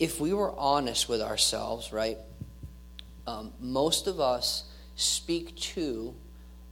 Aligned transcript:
if 0.00 0.18
we 0.18 0.32
were 0.32 0.52
honest 0.58 1.08
with 1.08 1.20
ourselves, 1.20 1.92
right, 1.92 2.16
um, 3.26 3.52
most 3.60 4.06
of 4.06 4.18
us 4.18 4.64
speak 4.96 5.54
to 5.56 6.14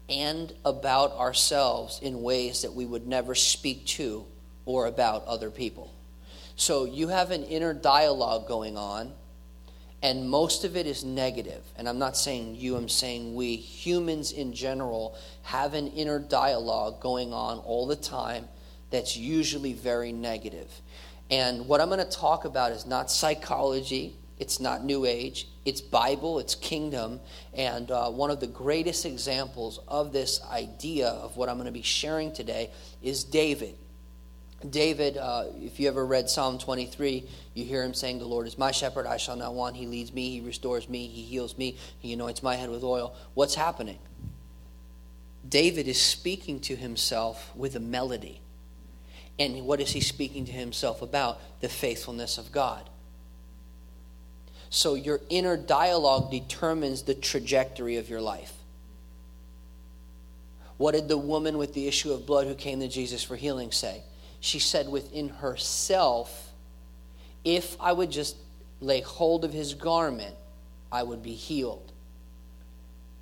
and 0.09 0.55
about 0.65 1.13
ourselves 1.13 2.01
in 2.03 2.23
ways 2.23 2.63
that 2.63 2.73
we 2.73 2.87
would 2.87 3.07
never 3.07 3.35
speak 3.35 3.85
to 3.85 4.25
or 4.65 4.87
about 4.87 5.27
other 5.27 5.51
people. 5.51 5.93
So 6.57 6.87
you 6.87 7.09
have 7.09 7.31
an 7.31 7.45
inner 7.45 7.75
dialogue 7.75 8.49
going 8.49 8.79
on, 8.79 9.13
and 10.03 10.29
most 10.29 10.65
of 10.65 10.77
it 10.77 10.87
is 10.87 11.05
negative. 11.05 11.63
And 11.77 11.87
I'm 11.87 11.99
not 11.99 12.17
saying 12.17 12.57
you, 12.57 12.77
I'm 12.77 12.89
saying 12.89 13.35
we. 13.35 13.57
Humans 13.57 14.33
in 14.33 14.55
general 14.55 15.17
have 15.43 15.75
an 15.75 15.89
inner 15.89 16.19
dialogue 16.19 17.01
going 17.01 17.35
on 17.35 17.59
all 17.59 17.87
the 17.87 17.97
time 17.97 18.49
that's 18.91 19.17
usually 19.17 19.75
very 19.75 20.13
negative. 20.13 20.81
And 21.31 21.67
what 21.67 21.81
I'm 21.81 21.89
going 21.89 21.99
to 21.99 22.11
talk 22.11 22.45
about 22.45 22.73
is 22.73 22.87
not 22.87 23.11
psychology, 23.11 24.17
it's 24.39 24.61
not 24.61 24.85
New 24.85 25.05
Age, 25.05 25.49
it's 25.65 25.81
Bible, 25.81 26.39
it's 26.39 26.55
kingdom. 26.55 27.21
And 27.55 27.91
uh, 27.91 28.11
one 28.11 28.31
of 28.31 28.41
the 28.41 28.47
greatest 28.47 29.05
examples 29.05 29.81
of 29.89 30.13
this 30.13 30.43
idea 30.51 31.09
of 31.09 31.37
what 31.37 31.49
I'm 31.49 31.57
going 31.57 31.67
to 31.67 31.73
be 31.73 31.83
sharing 31.83 32.33
today 32.33 32.71
is 33.03 33.25
David. 33.25 33.75
David, 34.71 35.17
uh, 35.17 35.45
if 35.57 35.79
you 35.79 35.87
ever 35.87 36.05
read 36.05 36.29
Psalm 36.29 36.59
23, 36.59 37.25
you 37.55 37.65
hear 37.65 37.85
him 37.85 37.95
saying, 37.95 38.19
The 38.19 38.25
Lord 38.25 38.47
is 38.49 38.59
my 38.59 38.73
shepherd, 38.73 39.07
I 39.07 39.17
shall 39.17 39.37
not 39.37 39.55
want. 39.55 39.77
He 39.77 39.87
leads 39.87 40.13
me, 40.13 40.31
He 40.31 40.41
restores 40.41 40.89
me, 40.89 41.07
He 41.07 41.23
heals 41.23 41.57
me, 41.57 41.77
He 42.01 42.13
anoints 42.13 42.43
my 42.43 42.57
head 42.57 42.69
with 42.71 42.83
oil. 42.83 43.15
What's 43.35 43.55
happening? 43.55 43.99
David 45.49 45.87
is 45.87 46.01
speaking 46.01 46.61
to 46.61 46.77
himself 46.77 47.55
with 47.55 47.77
a 47.77 47.81
melody. 47.81 48.41
And 49.39 49.65
what 49.67 49.81
is 49.81 49.91
he 49.91 50.01
speaking 50.01 50.45
to 50.47 50.53
himself 50.53 51.03
about? 51.03 51.41
The 51.61 51.69
faithfulness 51.69 52.39
of 52.39 52.51
God. 52.51 52.89
So 54.71 54.95
your 54.95 55.21
inner 55.31 55.57
dialogue 55.57 56.31
determines 56.31 57.03
the 57.03 57.15
trajectory 57.15 57.97
of 57.97 58.11
your 58.11 58.21
life. 58.21 58.53
What 60.77 60.93
did 60.93 61.09
the 61.09 61.19
woman 61.19 61.59
with 61.59 61.75
the 61.75 61.89
issue 61.89 62.13
of 62.13 62.27
blood 62.27 62.47
who 62.47 62.55
came 62.55 62.81
to 62.81 62.89
Jesus 62.89 63.23
for 63.23 63.37
healing 63.37 63.73
say? 63.73 64.03
She 64.41 64.59
said 64.59 64.89
within 64.89 65.29
herself, 65.29 66.53
If 67.45 67.77
I 67.81 67.93
would 67.93 68.11
just 68.11 68.37
lay 68.81 69.01
hold 69.01 69.45
of 69.45 69.53
his 69.53 69.75
garment, 69.75 70.37
I 70.93 71.03
would 71.03 71.23
be 71.23 71.35
healed. 71.35 71.93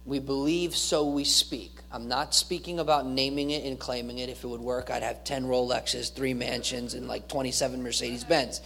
We 0.06 0.20
believe, 0.20 0.76
so 0.76 1.04
we 1.04 1.24
speak. 1.24 1.72
I'm 1.90 2.06
not 2.06 2.32
speaking 2.32 2.78
about 2.78 3.06
naming 3.06 3.50
it 3.50 3.64
and 3.64 3.78
claiming 3.78 4.18
it. 4.18 4.28
If 4.28 4.44
it 4.44 4.46
would 4.46 4.60
work, 4.60 4.88
I'd 4.88 5.02
have 5.02 5.24
10 5.24 5.46
Rolexes, 5.46 6.14
three 6.14 6.32
mansions, 6.32 6.94
and 6.94 7.08
like 7.08 7.28
27 7.28 7.82
Mercedes 7.82 8.22
Benz. 8.22 8.60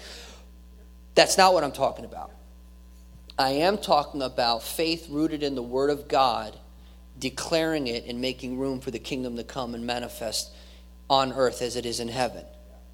That's 1.14 1.38
not 1.38 1.55
what 1.55 1.64
I'm 1.64 1.72
talking 1.72 2.05
about. 2.05 2.30
I 3.38 3.50
am 3.50 3.78
talking 3.78 4.20
about 4.20 4.62
faith 4.62 5.08
rooted 5.08 5.42
in 5.42 5.55
the 5.55 5.62
Word 5.62 5.88
of 5.88 6.08
God, 6.08 6.58
declaring 7.18 7.86
it 7.86 8.05
and 8.05 8.20
making 8.20 8.58
room 8.58 8.80
for 8.80 8.91
the 8.91 8.98
kingdom 8.98 9.36
to 9.36 9.44
come 9.44 9.74
and 9.74 9.86
manifest 9.86 10.50
on 11.08 11.33
earth 11.33 11.62
as 11.62 11.74
it 11.74 11.86
is 11.86 12.00
in 12.00 12.08
heaven. 12.08 12.44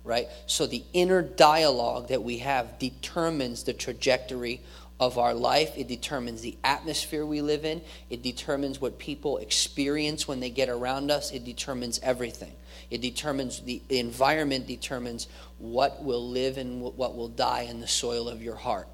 Right? 0.05 0.29
So 0.47 0.69
the 0.69 0.85
inner 0.93 1.21
dialogue 1.21 2.09
that 2.09 2.23
we 2.23 2.39
have 2.39 2.79
determines 2.79 3.65
the 3.65 3.73
trajectory 3.73 4.61
of 4.99 5.19
our 5.19 5.35
life. 5.35 5.77
It 5.77 5.89
determines 5.89 6.41
the 6.41 6.57
atmosphere 6.65 7.27
we 7.27 7.41
live 7.43 7.65
in. 7.65 7.83
It 8.09 8.23
determines 8.23 8.81
what 8.81 8.99
people 8.99 9.39
experience 9.39 10.27
when 10.27 10.41
they 10.41 10.51
get 10.51 10.69
around 10.69 11.11
us. 11.11 11.33
It 11.33 11.45
determines 11.45 12.01
everything. 12.03 12.53
It 12.91 13.01
determines 13.01 13.61
the, 13.61 13.83
environment 13.91 14.67
determines 14.67 15.29
what 15.59 16.03
will 16.03 16.29
live 16.29 16.57
and 16.57 16.81
what 16.81 17.17
will 17.17 17.29
die 17.29 17.63
in 17.63 17.81
the 17.81 17.89
soil 17.89 18.29
of 18.29 18.43
your 18.43 18.57
heart. 18.57 18.89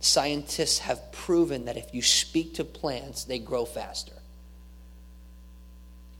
Scientists 0.00 0.78
have 0.78 1.12
proven 1.12 1.66
that 1.66 1.76
if 1.76 1.94
you 1.94 2.02
speak 2.02 2.54
to 2.54 2.64
plants, 2.64 3.24
they 3.24 3.38
grow 3.38 3.64
faster. 3.64 4.12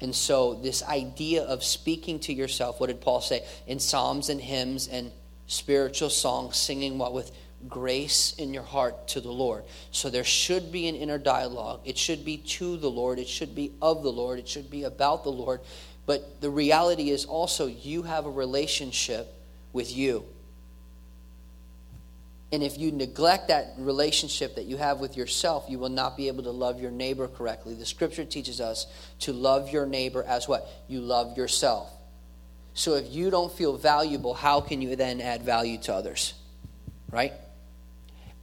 And 0.02 0.14
so, 0.14 0.54
this 0.54 0.82
idea 0.82 1.42
of 1.42 1.62
speaking 1.62 2.20
to 2.20 2.32
yourself, 2.32 2.80
what 2.80 2.86
did 2.86 3.00
Paul 3.02 3.20
say? 3.20 3.44
In 3.66 3.78
psalms 3.78 4.30
and 4.30 4.40
hymns 4.40 4.88
and 4.88 5.12
spiritual 5.46 6.08
songs, 6.08 6.56
singing 6.56 6.96
what? 6.96 7.12
With 7.12 7.30
grace 7.68 8.34
in 8.38 8.54
your 8.54 8.62
heart 8.62 9.08
to 9.08 9.20
the 9.20 9.30
Lord. 9.30 9.64
So, 9.90 10.10
there 10.10 10.24
should 10.24 10.72
be 10.72 10.88
an 10.88 10.94
inner 10.94 11.18
dialogue. 11.18 11.80
It 11.84 11.98
should 11.98 12.24
be 12.24 12.38
to 12.38 12.76
the 12.76 12.90
Lord, 12.90 13.18
it 13.18 13.28
should 13.28 13.54
be 13.54 13.72
of 13.82 14.02
the 14.02 14.12
Lord, 14.12 14.38
it 14.38 14.48
should 14.48 14.70
be 14.70 14.84
about 14.84 15.24
the 15.24 15.32
Lord. 15.32 15.60
But 16.06 16.40
the 16.40 16.50
reality 16.50 17.10
is 17.10 17.24
also, 17.24 17.66
you 17.66 18.02
have 18.02 18.26
a 18.26 18.30
relationship 18.30 19.32
with 19.72 19.94
you. 19.94 20.24
And 22.52 22.62
if 22.64 22.78
you 22.78 22.90
neglect 22.90 23.48
that 23.48 23.74
relationship 23.78 24.56
that 24.56 24.64
you 24.64 24.76
have 24.76 24.98
with 24.98 25.16
yourself, 25.16 25.66
you 25.68 25.78
will 25.78 25.88
not 25.88 26.16
be 26.16 26.26
able 26.26 26.42
to 26.42 26.50
love 26.50 26.80
your 26.80 26.90
neighbor 26.90 27.28
correctly. 27.28 27.74
The 27.74 27.86
scripture 27.86 28.24
teaches 28.24 28.60
us 28.60 28.86
to 29.20 29.32
love 29.32 29.70
your 29.70 29.86
neighbor 29.86 30.24
as 30.24 30.48
what? 30.48 30.68
You 30.88 31.00
love 31.00 31.36
yourself. 31.36 31.92
So 32.74 32.94
if 32.94 33.12
you 33.12 33.30
don't 33.30 33.52
feel 33.52 33.76
valuable, 33.76 34.34
how 34.34 34.60
can 34.60 34.82
you 34.82 34.96
then 34.96 35.20
add 35.20 35.42
value 35.42 35.78
to 35.82 35.94
others? 35.94 36.34
Right? 37.12 37.34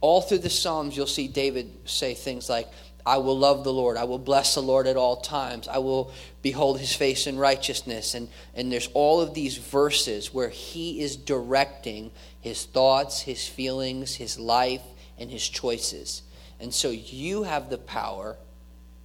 All 0.00 0.20
through 0.20 0.38
the 0.38 0.50
Psalms, 0.50 0.96
you'll 0.96 1.06
see 1.06 1.28
David 1.28 1.72
say 1.84 2.14
things 2.14 2.48
like, 2.48 2.68
I 3.08 3.16
will 3.16 3.38
love 3.38 3.64
the 3.64 3.72
Lord. 3.72 3.96
I 3.96 4.04
will 4.04 4.18
bless 4.18 4.54
the 4.54 4.60
Lord 4.60 4.86
at 4.86 4.98
all 4.98 5.16
times. 5.16 5.66
I 5.66 5.78
will 5.78 6.12
behold 6.42 6.78
his 6.78 6.94
face 6.94 7.26
in 7.26 7.38
righteousness. 7.38 8.14
And, 8.14 8.28
and 8.54 8.70
there's 8.70 8.88
all 8.92 9.20
of 9.20 9.32
these 9.32 9.56
verses 9.56 10.34
where 10.34 10.50
he 10.50 11.00
is 11.00 11.16
directing 11.16 12.10
his 12.40 12.66
thoughts, 12.66 13.22
his 13.22 13.48
feelings, 13.48 14.16
his 14.16 14.38
life, 14.38 14.82
and 15.18 15.30
his 15.30 15.48
choices. 15.48 16.22
And 16.60 16.74
so 16.74 16.90
you 16.90 17.44
have 17.44 17.70
the 17.70 17.78
power, 17.78 18.36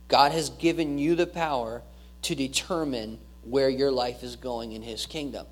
God 0.10 0.34
has 0.34 0.50
given 0.50 0.98
you 0.98 1.16
the 1.16 1.28
power 1.28 1.82
to 2.24 2.36
determine 2.36 3.20
where 3.44 3.70
your 3.70 3.92
life 3.92 4.22
is 4.22 4.36
going 4.36 4.74
in 4.74 4.82
his 4.82 5.06
kingdom. 5.06 5.46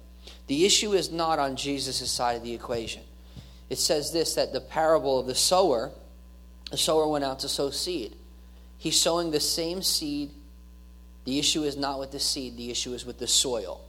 The 0.48 0.66
issue 0.66 0.94
is 0.94 1.12
not 1.12 1.40
on 1.40 1.56
Jesus' 1.56 2.12
side 2.12 2.38
of 2.38 2.44
the 2.44 2.54
equation. 2.54 3.04
It 3.72 3.80
says 3.80 4.12
this 4.12 4.36
that 4.36 4.52
the 4.52 4.60
parable 4.60 5.18
of 5.18 5.28
the 5.28 5.34
sower, 5.34 5.94
the 6.72 6.78
sower 6.78 7.08
went 7.08 7.24
out 7.24 7.40
to 7.40 7.48
sow 7.48 7.70
seed. 7.70 8.18
He's 8.78 9.00
sowing 9.00 9.32
the 9.32 9.40
same 9.40 9.82
seed. 9.82 10.32
The 11.24 11.40
issue 11.40 11.64
is 11.64 11.78
not 11.78 11.98
with 11.98 12.12
the 12.12 12.20
seed, 12.20 12.58
the 12.58 12.70
issue 12.70 12.94
is 12.94 13.06
with 13.06 13.18
the 13.18 13.28
soil. 13.28 13.80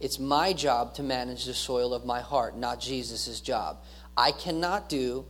It's 0.00 0.18
my 0.18 0.54
job 0.54 0.94
to 0.94 1.02
manage 1.02 1.44
the 1.44 1.52
soil 1.52 1.92
of 1.92 2.06
my 2.06 2.22
heart, 2.22 2.56
not 2.56 2.80
Jesus' 2.80 3.40
job. 3.40 3.76
I 4.16 4.32
cannot 4.32 4.88
do 4.88 5.26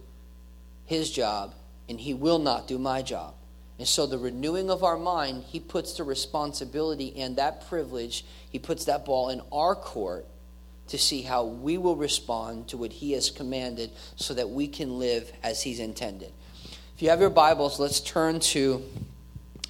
his 0.85 1.11
job, 1.11 1.55
and 1.89 1.99
he 1.99 2.15
will 2.15 2.39
not 2.39 2.69
do 2.69 2.79
my 2.79 3.03
job. 3.03 3.35
And 3.81 3.89
so, 3.89 4.07
the 4.07 4.19
renewing 4.19 4.71
of 4.71 4.85
our 4.85 4.97
mind, 4.97 5.43
he 5.43 5.59
puts 5.59 5.97
the 5.97 6.05
responsibility 6.05 7.17
and 7.17 7.35
that 7.35 7.67
privilege, 7.69 8.25
he 8.49 8.61
puts 8.61 8.85
that 8.85 9.05
ball 9.05 9.31
in 9.31 9.41
our 9.51 9.75
court 9.75 10.25
to 10.89 10.99
see 10.99 11.23
how 11.23 11.45
we 11.45 11.79
will 11.79 11.97
respond 11.97 12.69
to 12.69 12.77
what 12.77 12.93
he 12.93 13.13
has 13.13 13.31
commanded 13.31 13.91
so 14.17 14.35
that 14.35 14.51
we 14.51 14.69
can 14.69 14.99
live 14.99 15.33
as 15.43 15.63
he's 15.63 15.81
intended. 15.81 16.33
If 16.97 17.03
you 17.03 17.11
have 17.11 17.21
your 17.21 17.31
Bibles, 17.31 17.79
let's 17.79 18.01
turn 18.01 18.41
to 18.41 18.83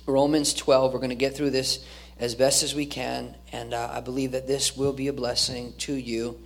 Romans 0.06 0.54
12. 0.54 0.92
We're 0.92 0.98
going 0.98 1.10
to 1.10 1.14
get 1.14 1.36
through 1.36 1.50
this 1.50 1.84
as 2.18 2.34
best 2.34 2.62
as 2.62 2.74
we 2.74 2.86
can. 2.86 3.34
And 3.52 3.74
uh, 3.74 3.90
I 3.92 4.00
believe 4.00 4.32
that 4.32 4.46
this 4.46 4.76
will 4.76 4.92
be 4.92 5.08
a 5.08 5.12
blessing 5.12 5.74
to 5.78 5.92
you. 5.92 6.40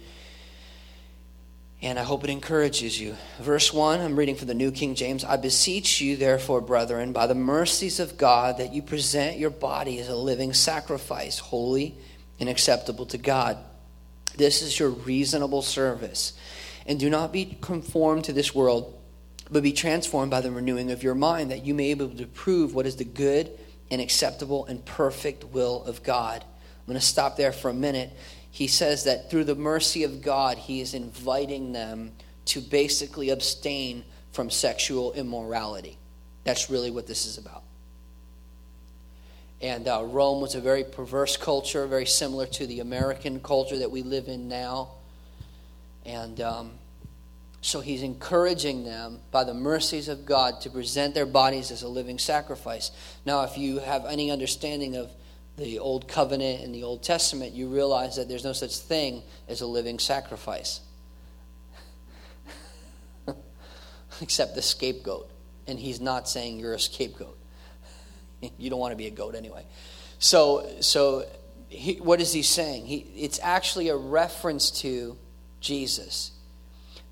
And 1.81 1.99
I 1.99 2.05
hope 2.05 2.22
it 2.22 2.31
encourages 2.31 3.00
you. 3.00 3.16
Verse 3.41 3.72
1, 3.72 4.00
I'm 4.00 4.15
reading 4.15 4.37
from 4.37 4.47
the 4.47 4.55
New 4.55 4.71
King 4.71 4.94
James. 4.94 5.25
I 5.25 5.37
beseech 5.37 6.00
you, 6.00 6.16
therefore, 6.16 6.61
brethren, 6.61 7.12
by 7.12 7.27
the 7.27 7.34
mercies 7.34 7.99
of 7.99 8.16
God, 8.16 8.59
that 8.59 8.72
you 8.72 8.82
present 8.82 9.37
your 9.37 9.50
body 9.50 9.99
as 9.99 10.09
a 10.09 10.15
living 10.15 10.53
sacrifice, 10.53 11.41
holy 11.41 11.97
and 12.38 12.49
acceptable 12.49 13.06
to 13.06 13.19
God. 13.19 13.59
This 14.37 14.62
is 14.62 14.78
your 14.78 14.91
reasonable 14.91 15.62
service. 15.62 16.32
And 16.87 16.98
do 16.98 17.10
not 17.10 17.32
be 17.32 17.56
conformed 17.60 18.25
to 18.25 18.32
this 18.32 18.54
world, 18.54 18.98
but 19.50 19.62
be 19.62 19.73
transformed 19.73 20.31
by 20.31 20.40
the 20.40 20.50
renewing 20.50 20.90
of 20.90 21.02
your 21.02 21.14
mind, 21.14 21.50
that 21.50 21.64
you 21.64 21.75
may 21.75 21.94
be 21.94 22.05
able 22.05 22.17
to 22.17 22.26
prove 22.26 22.75
what 22.75 22.87
is 22.87 22.96
the 22.96 23.05
good 23.05 23.50
and 23.90 24.00
acceptable 24.00 24.67
and 24.67 24.84
perfect 24.84 25.44
will 25.44 25.84
of 25.84 26.02
God. 26.02 26.43
I'm 26.43 26.87
going 26.87 26.99
to 26.99 27.05
stop 27.05 27.37
there 27.37 27.52
for 27.52 27.69
a 27.69 27.75
minute. 27.75 28.11
He 28.50 28.67
says 28.67 29.05
that 29.05 29.31
through 29.31 29.44
the 29.44 29.55
mercy 29.55 30.02
of 30.05 30.23
God, 30.23 30.58
he 30.58 30.81
is 30.81 30.94
inviting 30.94 31.73
them 31.73 32.12
to 32.46 32.61
basically 32.61 33.31
abstain 33.31 34.05
from 34.32 34.50
sexual 34.50 35.12
immorality. 35.12 35.99
That's 36.44 36.69
really 36.69 36.90
what 36.90 37.06
this 37.06 37.26
is 37.26 37.38
about. 37.38 37.62
And 39.62 39.87
uh, 39.87 40.05
Rome 40.05 40.43
was 40.43 40.56
a 40.56 40.61
very 40.61 40.82
perverse 40.82 41.37
culture, 41.37 41.87
very 41.87 42.06
similar 42.06 42.47
to 42.47 42.67
the 42.67 42.81
American 42.81 43.41
culture 43.41 43.79
that 43.79 43.91
we 43.91 44.03
live 44.03 44.26
in 44.26 44.49
now. 44.49 44.91
And 46.05 46.41
um, 46.41 46.73
so 47.61 47.81
he's 47.81 48.03
encouraging 48.03 48.85
them 48.85 49.20
by 49.31 49.44
the 49.44 49.55
mercies 49.55 50.09
of 50.09 50.26
God 50.26 50.61
to 50.62 50.70
present 50.70 51.14
their 51.14 51.26
bodies 51.26 51.70
as 51.70 51.82
a 51.82 51.88
living 51.88 52.19
sacrifice. 52.19 52.91
Now, 53.25 53.44
if 53.44 53.56
you 53.56 53.79
have 53.79 54.05
any 54.05 54.32
understanding 54.32 54.97
of 54.97 55.12
the 55.56 55.79
Old 55.79 56.08
Covenant 56.08 56.65
and 56.65 56.75
the 56.75 56.82
Old 56.82 57.05
Testament, 57.05 57.53
you 57.53 57.69
realize 57.69 58.17
that 58.17 58.29
there's 58.29 58.44
no 58.44 58.53
such 58.53 58.76
thing 58.79 59.23
as 59.49 59.61
a 59.61 59.67
living 59.67 60.00
sacrifice. 60.00 60.81
except 64.20 64.56
the 64.56 64.62
scapegoat. 64.62 65.31
And 65.69 65.79
he's 65.79 66.00
not 66.00 66.29
saying 66.29 66.58
you're 66.58 66.75
a 66.75 66.81
scapegoat. 66.81 67.38
you 68.59 68.71
don't 68.71 68.79
want 68.79 68.93
to 68.93 68.97
be 68.97 69.06
a 69.06 69.11
goat 69.11 69.35
anyway. 69.35 69.65
So, 70.19 70.69
so 70.81 71.27
he, 71.69 71.94
what 71.94 72.21
is 72.21 72.33
he 72.33 72.43
saying? 72.43 72.87
He, 72.87 73.06
it's 73.17 73.41
actually 73.43 73.89
a 73.89 73.97
reference 73.97 74.71
to 74.83 75.17
Jesus. 75.61 76.33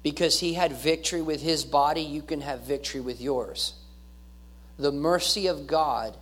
Because 0.03 0.41
he 0.41 0.55
had 0.55 0.73
victory 0.73 1.21
with 1.21 1.43
his 1.43 1.65
body, 1.65 2.03
you 2.03 2.23
can 2.23 2.41
have 2.41 2.61
victory 2.61 3.01
with 3.01 3.21
yours. 3.21 3.75
The 4.79 4.93
mercy 4.93 5.47
of 5.47 5.67
God 5.67 6.17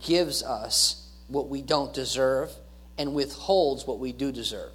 gives 0.00 0.42
us 0.42 1.10
what 1.28 1.48
we 1.48 1.62
don't 1.62 1.92
deserve 1.92 2.52
and 2.96 3.14
withholds 3.14 3.86
what 3.86 3.98
we 3.98 4.12
do 4.12 4.30
deserve. 4.30 4.70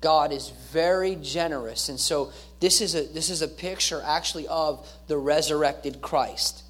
God 0.00 0.32
is 0.32 0.50
very 0.72 1.16
generous. 1.16 1.88
And 1.88 1.98
so 1.98 2.32
this 2.60 2.80
is 2.80 2.94
a, 2.94 3.02
this 3.02 3.30
is 3.30 3.42
a 3.42 3.48
picture 3.48 4.02
actually 4.04 4.46
of 4.48 4.86
the 5.06 5.16
resurrected 5.16 6.00
Christ, 6.00 6.62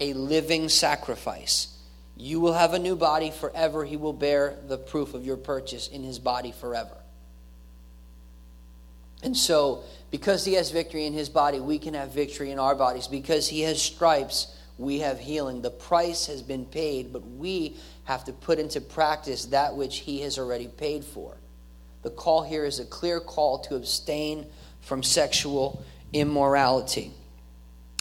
a 0.00 0.12
living 0.12 0.68
sacrifice. 0.68 1.68
You 2.16 2.40
will 2.40 2.52
have 2.52 2.74
a 2.74 2.78
new 2.78 2.96
body 2.96 3.30
forever. 3.30 3.84
He 3.84 3.96
will 3.96 4.12
bear 4.12 4.56
the 4.68 4.78
proof 4.78 5.14
of 5.14 5.24
your 5.24 5.36
purchase 5.36 5.88
in 5.88 6.02
his 6.02 6.18
body 6.18 6.52
forever. 6.52 6.96
And 9.22 9.36
so, 9.36 9.82
because 10.10 10.44
he 10.44 10.52
has 10.54 10.70
victory 10.70 11.06
in 11.06 11.12
his 11.12 11.28
body, 11.28 11.58
we 11.58 11.78
can 11.78 11.94
have 11.94 12.12
victory 12.12 12.50
in 12.50 12.58
our 12.58 12.74
bodies. 12.74 13.08
Because 13.08 13.48
he 13.48 13.62
has 13.62 13.80
stripes, 13.80 14.54
we 14.78 14.98
have 15.00 15.18
healing. 15.18 15.62
The 15.62 15.70
price 15.70 16.26
has 16.26 16.42
been 16.42 16.66
paid, 16.66 17.12
but 17.12 17.26
we 17.26 17.76
have 18.04 18.24
to 18.24 18.32
put 18.32 18.58
into 18.58 18.80
practice 18.80 19.46
that 19.46 19.74
which 19.74 19.98
he 19.98 20.20
has 20.20 20.38
already 20.38 20.68
paid 20.68 21.04
for. 21.04 21.36
The 22.02 22.10
call 22.10 22.42
here 22.42 22.66
is 22.66 22.80
a 22.80 22.84
clear 22.84 23.18
call 23.18 23.60
to 23.60 23.76
abstain 23.76 24.46
from 24.82 25.02
sexual 25.02 25.82
immorality. 26.12 27.12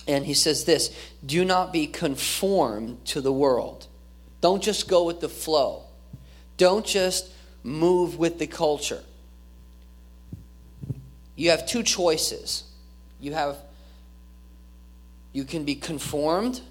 And 0.07 0.25
he 0.25 0.33
says 0.33 0.65
this 0.65 0.95
do 1.25 1.45
not 1.45 1.71
be 1.71 1.87
conformed 1.87 3.05
to 3.05 3.21
the 3.21 3.33
world. 3.33 3.87
Don't 4.41 4.61
just 4.61 4.87
go 4.87 5.03
with 5.05 5.21
the 5.21 5.29
flow, 5.29 5.83
don't 6.57 6.85
just 6.85 7.31
move 7.63 8.17
with 8.17 8.39
the 8.39 8.47
culture. 8.47 9.03
You 11.35 11.49
have 11.49 11.65
two 11.65 11.83
choices. 11.83 12.63
You 13.19 13.33
have 13.33 13.57
you 15.31 15.45
can 15.45 15.63
be 15.63 15.75
conformed 15.75 16.61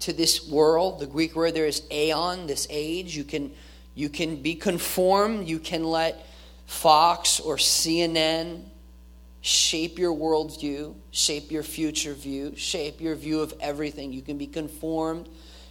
to 0.00 0.12
this 0.12 0.48
world. 0.48 0.98
The 0.98 1.06
Greek 1.06 1.36
word 1.36 1.54
there 1.54 1.66
is 1.66 1.82
aeon, 1.90 2.46
this 2.46 2.66
age. 2.70 3.16
You 3.16 3.24
can 3.24 3.52
you 3.94 4.08
can 4.08 4.36
be 4.36 4.54
conformed. 4.54 5.48
You 5.48 5.58
can 5.58 5.84
let 5.84 6.26
Fox 6.66 7.40
or 7.40 7.56
CNN 7.56 8.62
shape 9.48 9.98
your 9.98 10.14
worldview, 10.14 10.94
shape 11.10 11.50
your 11.50 11.62
future 11.62 12.12
view, 12.12 12.54
shape 12.54 13.00
your 13.00 13.14
view 13.14 13.40
of 13.40 13.54
everything. 13.60 14.12
You 14.12 14.20
can 14.20 14.36
be 14.36 14.46
conformed. 14.46 15.26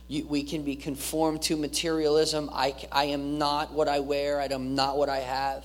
You, 0.08 0.26
we 0.26 0.42
can 0.42 0.64
be 0.64 0.76
conformed 0.76 1.44
to 1.44 1.56
materialism. 1.56 2.50
I, 2.52 2.74
I 2.92 3.06
am 3.06 3.38
not 3.38 3.74
what 3.74 3.88
I 3.88 4.00
wear, 4.00 4.42
I 4.42 4.46
am 4.46 4.74
not 4.74 4.98
what 4.98 5.10
I 5.10 5.20
have. 5.20 5.64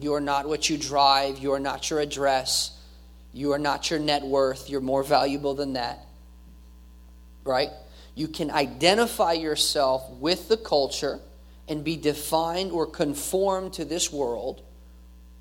You 0.00 0.14
are 0.14 0.20
not 0.20 0.48
what 0.48 0.70
you 0.70 0.78
drive, 0.78 1.38
you 1.38 1.52
are 1.52 1.60
not 1.60 1.90
your 1.90 2.00
address, 2.00 2.70
you 3.34 3.52
are 3.52 3.58
not 3.58 3.90
your 3.90 3.98
net 3.98 4.22
worth. 4.22 4.70
You're 4.70 4.80
more 4.80 5.02
valuable 5.02 5.54
than 5.54 5.74
that. 5.74 5.98
Right? 7.44 7.68
You 8.14 8.28
can 8.28 8.50
identify 8.50 9.34
yourself 9.34 10.08
with 10.12 10.48
the 10.48 10.56
culture 10.56 11.20
and 11.68 11.84
be 11.84 11.96
defined 11.96 12.72
or 12.72 12.86
conformed 12.86 13.74
to 13.74 13.84
this 13.84 14.10
world, 14.10 14.62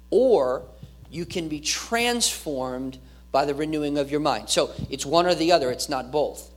or 0.09 0.63
you 1.09 1.25
can 1.25 1.47
be 1.47 1.59
transformed 1.59 2.97
by 3.31 3.45
the 3.45 3.53
renewing 3.53 3.97
of 3.97 4.09
your 4.09 4.19
mind. 4.19 4.49
So 4.49 4.71
it's 4.89 5.05
one 5.05 5.25
or 5.25 5.35
the 5.35 5.51
other, 5.51 5.71
it's 5.71 5.89
not 5.89 6.11
both. 6.11 6.51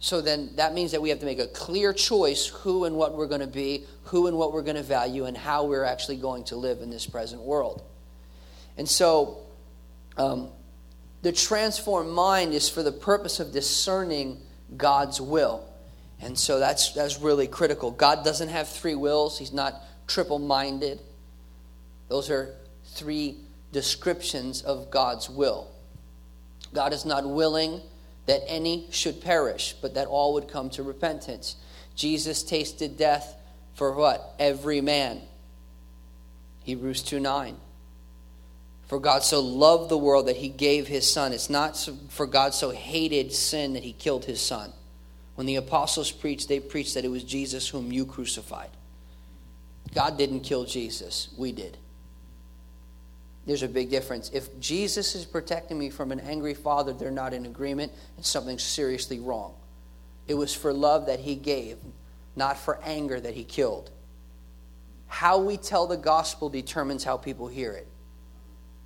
So 0.00 0.20
then 0.20 0.50
that 0.56 0.74
means 0.74 0.92
that 0.92 1.00
we 1.00 1.10
have 1.10 1.20
to 1.20 1.26
make 1.26 1.38
a 1.38 1.46
clear 1.46 1.92
choice 1.92 2.46
who 2.46 2.84
and 2.84 2.96
what 2.96 3.16
we're 3.16 3.28
going 3.28 3.40
to 3.40 3.46
be, 3.46 3.84
who 4.04 4.26
and 4.26 4.36
what 4.36 4.52
we're 4.52 4.62
going 4.62 4.76
to 4.76 4.82
value, 4.82 5.26
and 5.26 5.36
how 5.36 5.64
we're 5.64 5.84
actually 5.84 6.16
going 6.16 6.42
to 6.44 6.56
live 6.56 6.80
in 6.80 6.90
this 6.90 7.06
present 7.06 7.40
world. 7.40 7.84
And 8.76 8.88
so 8.88 9.38
um, 10.16 10.48
the 11.22 11.30
transformed 11.30 12.10
mind 12.10 12.52
is 12.52 12.68
for 12.68 12.82
the 12.82 12.90
purpose 12.90 13.38
of 13.38 13.52
discerning 13.52 14.40
God's 14.76 15.20
will. 15.20 15.64
And 16.20 16.36
so 16.36 16.58
that's, 16.58 16.92
that's 16.92 17.20
really 17.20 17.46
critical. 17.46 17.92
God 17.92 18.24
doesn't 18.24 18.48
have 18.48 18.68
three 18.68 18.96
wills, 18.96 19.38
He's 19.38 19.52
not 19.52 19.80
triple 20.08 20.40
minded. 20.40 21.00
Those 22.12 22.28
are 22.28 22.54
three 22.84 23.38
descriptions 23.72 24.60
of 24.60 24.90
God's 24.90 25.30
will. 25.30 25.70
God 26.74 26.92
is 26.92 27.06
not 27.06 27.26
willing 27.26 27.80
that 28.26 28.42
any 28.46 28.86
should 28.90 29.22
perish, 29.22 29.74
but 29.80 29.94
that 29.94 30.08
all 30.08 30.34
would 30.34 30.46
come 30.46 30.68
to 30.70 30.82
repentance. 30.82 31.56
Jesus 31.96 32.42
tasted 32.42 32.98
death 32.98 33.34
for 33.72 33.92
what? 33.92 34.34
Every 34.38 34.82
man. 34.82 35.22
Hebrews 36.64 37.02
2 37.02 37.18
9. 37.18 37.56
For 38.88 39.00
God 39.00 39.22
so 39.22 39.40
loved 39.40 39.88
the 39.88 39.96
world 39.96 40.26
that 40.26 40.36
he 40.36 40.50
gave 40.50 40.88
his 40.88 41.10
son. 41.10 41.32
It's 41.32 41.48
not 41.48 41.78
for 42.10 42.26
God 42.26 42.52
so 42.52 42.72
hated 42.72 43.32
sin 43.32 43.72
that 43.72 43.84
he 43.84 43.94
killed 43.94 44.26
his 44.26 44.42
son. 44.42 44.70
When 45.34 45.46
the 45.46 45.56
apostles 45.56 46.10
preached, 46.10 46.50
they 46.50 46.60
preached 46.60 46.92
that 46.92 47.06
it 47.06 47.10
was 47.10 47.24
Jesus 47.24 47.70
whom 47.70 47.90
you 47.90 48.04
crucified. 48.04 48.68
God 49.94 50.18
didn't 50.18 50.40
kill 50.40 50.66
Jesus, 50.66 51.30
we 51.38 51.52
did. 51.52 51.78
There's 53.46 53.62
a 53.62 53.68
big 53.68 53.90
difference. 53.90 54.30
If 54.32 54.58
Jesus 54.60 55.14
is 55.14 55.24
protecting 55.24 55.78
me 55.78 55.90
from 55.90 56.12
an 56.12 56.20
angry 56.20 56.54
father, 56.54 56.92
they're 56.92 57.10
not 57.10 57.34
in 57.34 57.46
agreement, 57.46 57.92
and 58.16 58.24
something's 58.24 58.62
seriously 58.62 59.18
wrong. 59.18 59.54
It 60.28 60.34
was 60.34 60.54
for 60.54 60.72
love 60.72 61.06
that 61.06 61.20
he 61.20 61.34
gave, 61.34 61.78
not 62.36 62.56
for 62.56 62.78
anger 62.84 63.20
that 63.20 63.34
he 63.34 63.42
killed. 63.42 63.90
How 65.08 65.38
we 65.38 65.56
tell 65.56 65.86
the 65.86 65.96
gospel 65.96 66.48
determines 66.48 67.04
how 67.04 67.16
people 67.16 67.48
hear 67.48 67.72
it. 67.72 67.88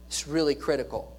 It's 0.09 0.27
really 0.27 0.55
critical. 0.55 1.17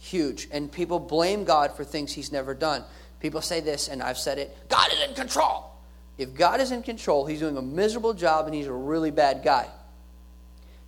Huge. 0.00 0.48
And 0.50 0.70
people 0.70 0.98
blame 0.98 1.44
God 1.44 1.76
for 1.76 1.84
things 1.84 2.12
he's 2.12 2.32
never 2.32 2.54
done. 2.54 2.84
People 3.20 3.40
say 3.40 3.60
this, 3.60 3.88
and 3.88 4.02
I've 4.02 4.18
said 4.18 4.38
it 4.38 4.56
God 4.68 4.92
is 4.92 5.08
in 5.08 5.14
control. 5.14 5.70
If 6.18 6.34
God 6.34 6.60
is 6.60 6.72
in 6.72 6.82
control, 6.82 7.26
he's 7.26 7.40
doing 7.40 7.56
a 7.56 7.62
miserable 7.62 8.14
job 8.14 8.46
and 8.46 8.54
he's 8.54 8.66
a 8.66 8.72
really 8.72 9.10
bad 9.10 9.42
guy. 9.44 9.68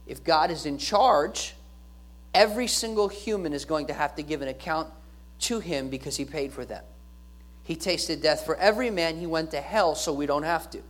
If 0.07 0.25
God 0.25 0.51
is 0.51 0.65
in 0.65 0.79
charge, 0.79 1.55
every 2.39 2.69
single 2.69 3.09
human 3.09 3.53
is 3.53 3.65
going 3.65 3.87
to 3.87 3.93
have 3.93 4.15
to 4.15 4.23
give 4.23 4.43
an 4.43 4.49
account 4.49 4.89
to 5.41 5.59
him 5.59 5.89
because 5.89 6.17
he 6.17 6.25
paid 6.25 6.53
for 6.53 6.65
them. 6.65 6.85
He 7.65 7.75
tasted 7.75 8.23
death 8.23 8.47
for 8.47 8.55
every 8.55 8.91
man, 8.91 9.19
he 9.19 9.27
went 9.27 9.51
to 9.51 9.61
hell 9.61 9.97
so 9.97 10.13
we 10.13 10.25
don't 10.25 10.45
have 10.45 10.71
to. 10.71 10.81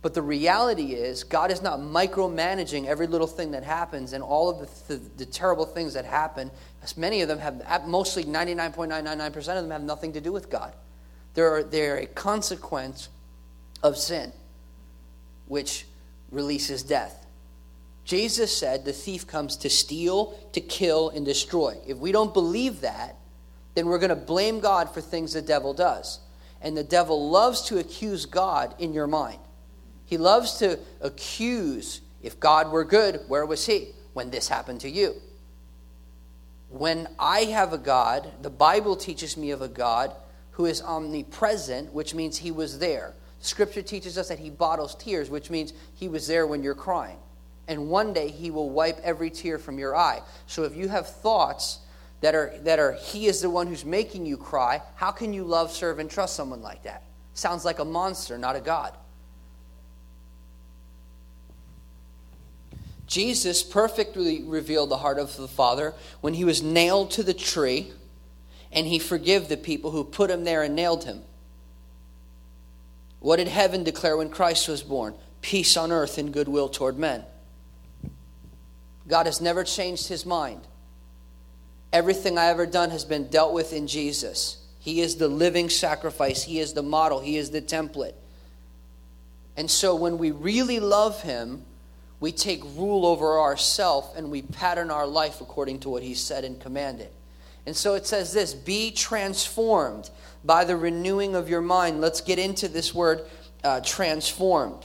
But 0.00 0.14
the 0.14 0.22
reality 0.22 0.94
is, 0.94 1.24
God 1.24 1.50
is 1.50 1.60
not 1.60 1.78
micromanaging 1.78 2.86
every 2.86 3.06
little 3.06 3.26
thing 3.26 3.50
that 3.50 3.64
happens 3.64 4.14
and 4.14 4.24
all 4.24 4.48
of 4.48 4.60
the, 4.60 4.94
the, 4.94 5.02
the 5.18 5.26
terrible 5.26 5.66
things 5.66 5.92
that 5.92 6.06
happen. 6.06 6.50
As 6.82 6.96
many 6.96 7.20
of 7.20 7.28
them 7.28 7.38
have, 7.38 7.86
mostly 7.86 8.24
99.999% 8.24 9.36
of 9.36 9.44
them 9.44 9.70
have 9.70 9.82
nothing 9.82 10.14
to 10.14 10.22
do 10.22 10.32
with 10.32 10.48
God. 10.48 10.72
They're, 11.34 11.62
they're 11.62 11.98
a 11.98 12.06
consequence 12.06 13.10
of 13.82 13.98
sin, 13.98 14.32
which 15.48 15.86
releases 16.30 16.82
death. 16.82 17.23
Jesus 18.04 18.56
said 18.56 18.84
the 18.84 18.92
thief 18.92 19.26
comes 19.26 19.56
to 19.58 19.70
steal, 19.70 20.38
to 20.52 20.60
kill, 20.60 21.08
and 21.10 21.24
destroy. 21.24 21.76
If 21.86 21.98
we 21.98 22.12
don't 22.12 22.34
believe 22.34 22.82
that, 22.82 23.16
then 23.74 23.86
we're 23.86 23.98
going 23.98 24.10
to 24.10 24.16
blame 24.16 24.60
God 24.60 24.92
for 24.92 25.00
things 25.00 25.32
the 25.32 25.42
devil 25.42 25.72
does. 25.72 26.20
And 26.60 26.76
the 26.76 26.84
devil 26.84 27.30
loves 27.30 27.62
to 27.62 27.78
accuse 27.78 28.26
God 28.26 28.74
in 28.78 28.92
your 28.92 29.06
mind. 29.06 29.38
He 30.06 30.18
loves 30.18 30.58
to 30.58 30.78
accuse 31.00 32.00
if 32.22 32.40
God 32.40 32.70
were 32.70 32.84
good, 32.84 33.20
where 33.28 33.44
was 33.44 33.66
he 33.66 33.88
when 34.12 34.30
this 34.30 34.48
happened 34.48 34.80
to 34.80 34.90
you? 34.90 35.14
When 36.70 37.08
I 37.18 37.40
have 37.40 37.72
a 37.72 37.78
God, 37.78 38.30
the 38.42 38.50
Bible 38.50 38.96
teaches 38.96 39.36
me 39.36 39.50
of 39.50 39.62
a 39.62 39.68
God 39.68 40.12
who 40.52 40.66
is 40.66 40.82
omnipresent, 40.82 41.92
which 41.92 42.14
means 42.14 42.38
he 42.38 42.50
was 42.50 42.78
there. 42.78 43.14
Scripture 43.40 43.82
teaches 43.82 44.16
us 44.16 44.28
that 44.28 44.38
he 44.38 44.50
bottles 44.50 44.94
tears, 44.94 45.28
which 45.28 45.50
means 45.50 45.72
he 45.94 46.08
was 46.08 46.26
there 46.26 46.46
when 46.46 46.62
you're 46.62 46.74
crying. 46.74 47.18
And 47.66 47.88
one 47.88 48.12
day 48.12 48.28
he 48.28 48.50
will 48.50 48.70
wipe 48.70 49.00
every 49.02 49.30
tear 49.30 49.58
from 49.58 49.78
your 49.78 49.96
eye. 49.96 50.20
So 50.46 50.64
if 50.64 50.76
you 50.76 50.88
have 50.88 51.08
thoughts 51.08 51.78
that 52.20 52.34
are 52.34 52.52
that 52.62 52.78
are 52.78 52.92
he 52.92 53.26
is 53.26 53.40
the 53.40 53.50
one 53.50 53.66
who's 53.66 53.84
making 53.84 54.26
you 54.26 54.36
cry, 54.36 54.82
how 54.96 55.10
can 55.10 55.32
you 55.32 55.44
love, 55.44 55.70
serve, 55.70 55.98
and 55.98 56.10
trust 56.10 56.36
someone 56.36 56.62
like 56.62 56.82
that? 56.82 57.02
Sounds 57.34 57.64
like 57.64 57.78
a 57.78 57.84
monster, 57.84 58.38
not 58.38 58.56
a 58.56 58.60
God. 58.60 58.94
Jesus 63.06 63.62
perfectly 63.62 64.42
revealed 64.42 64.90
the 64.90 64.96
heart 64.98 65.18
of 65.18 65.36
the 65.36 65.48
Father 65.48 65.94
when 66.20 66.34
he 66.34 66.44
was 66.44 66.62
nailed 66.62 67.10
to 67.12 67.22
the 67.22 67.34
tree 67.34 67.92
and 68.72 68.86
he 68.86 68.98
forgave 68.98 69.48
the 69.48 69.56
people 69.56 69.90
who 69.90 70.02
put 70.02 70.30
him 70.30 70.44
there 70.44 70.62
and 70.62 70.74
nailed 70.74 71.04
him. 71.04 71.22
What 73.20 73.36
did 73.36 73.48
heaven 73.48 73.84
declare 73.84 74.16
when 74.16 74.30
Christ 74.30 74.68
was 74.68 74.82
born? 74.82 75.14
Peace 75.40 75.76
on 75.76 75.92
earth 75.92 76.18
and 76.18 76.32
goodwill 76.32 76.68
toward 76.68 76.98
men. 76.98 77.24
God 79.06 79.26
has 79.26 79.40
never 79.40 79.64
changed 79.64 80.08
his 80.08 80.24
mind. 80.24 80.62
Everything 81.92 82.38
I 82.38 82.46
ever 82.46 82.66
done 82.66 82.90
has 82.90 83.04
been 83.04 83.28
dealt 83.28 83.52
with 83.52 83.72
in 83.72 83.86
Jesus. 83.86 84.58
He 84.80 85.00
is 85.00 85.16
the 85.16 85.28
living 85.28 85.70
sacrifice, 85.70 86.42
He 86.42 86.58
is 86.58 86.74
the 86.74 86.82
model, 86.82 87.20
He 87.20 87.36
is 87.36 87.50
the 87.50 87.62
template. 87.62 88.14
And 89.56 89.70
so 89.70 89.94
when 89.94 90.18
we 90.18 90.30
really 90.30 90.80
love 90.80 91.22
Him, 91.22 91.64
we 92.20 92.32
take 92.32 92.62
rule 92.64 93.06
over 93.06 93.38
ourself 93.38 94.16
and 94.16 94.30
we 94.30 94.42
pattern 94.42 94.90
our 94.90 95.06
life 95.06 95.40
according 95.40 95.80
to 95.80 95.88
what 95.88 96.02
He 96.02 96.14
said 96.14 96.44
and 96.44 96.60
commanded. 96.60 97.10
And 97.64 97.74
so 97.74 97.94
it 97.94 98.06
says 98.06 98.32
this 98.32 98.52
be 98.52 98.90
transformed 98.90 100.10
by 100.44 100.64
the 100.64 100.76
renewing 100.76 101.34
of 101.34 101.48
your 101.48 101.62
mind. 101.62 102.00
Let's 102.00 102.20
get 102.20 102.38
into 102.38 102.68
this 102.68 102.94
word 102.94 103.22
uh, 103.62 103.80
transformed. 103.80 104.84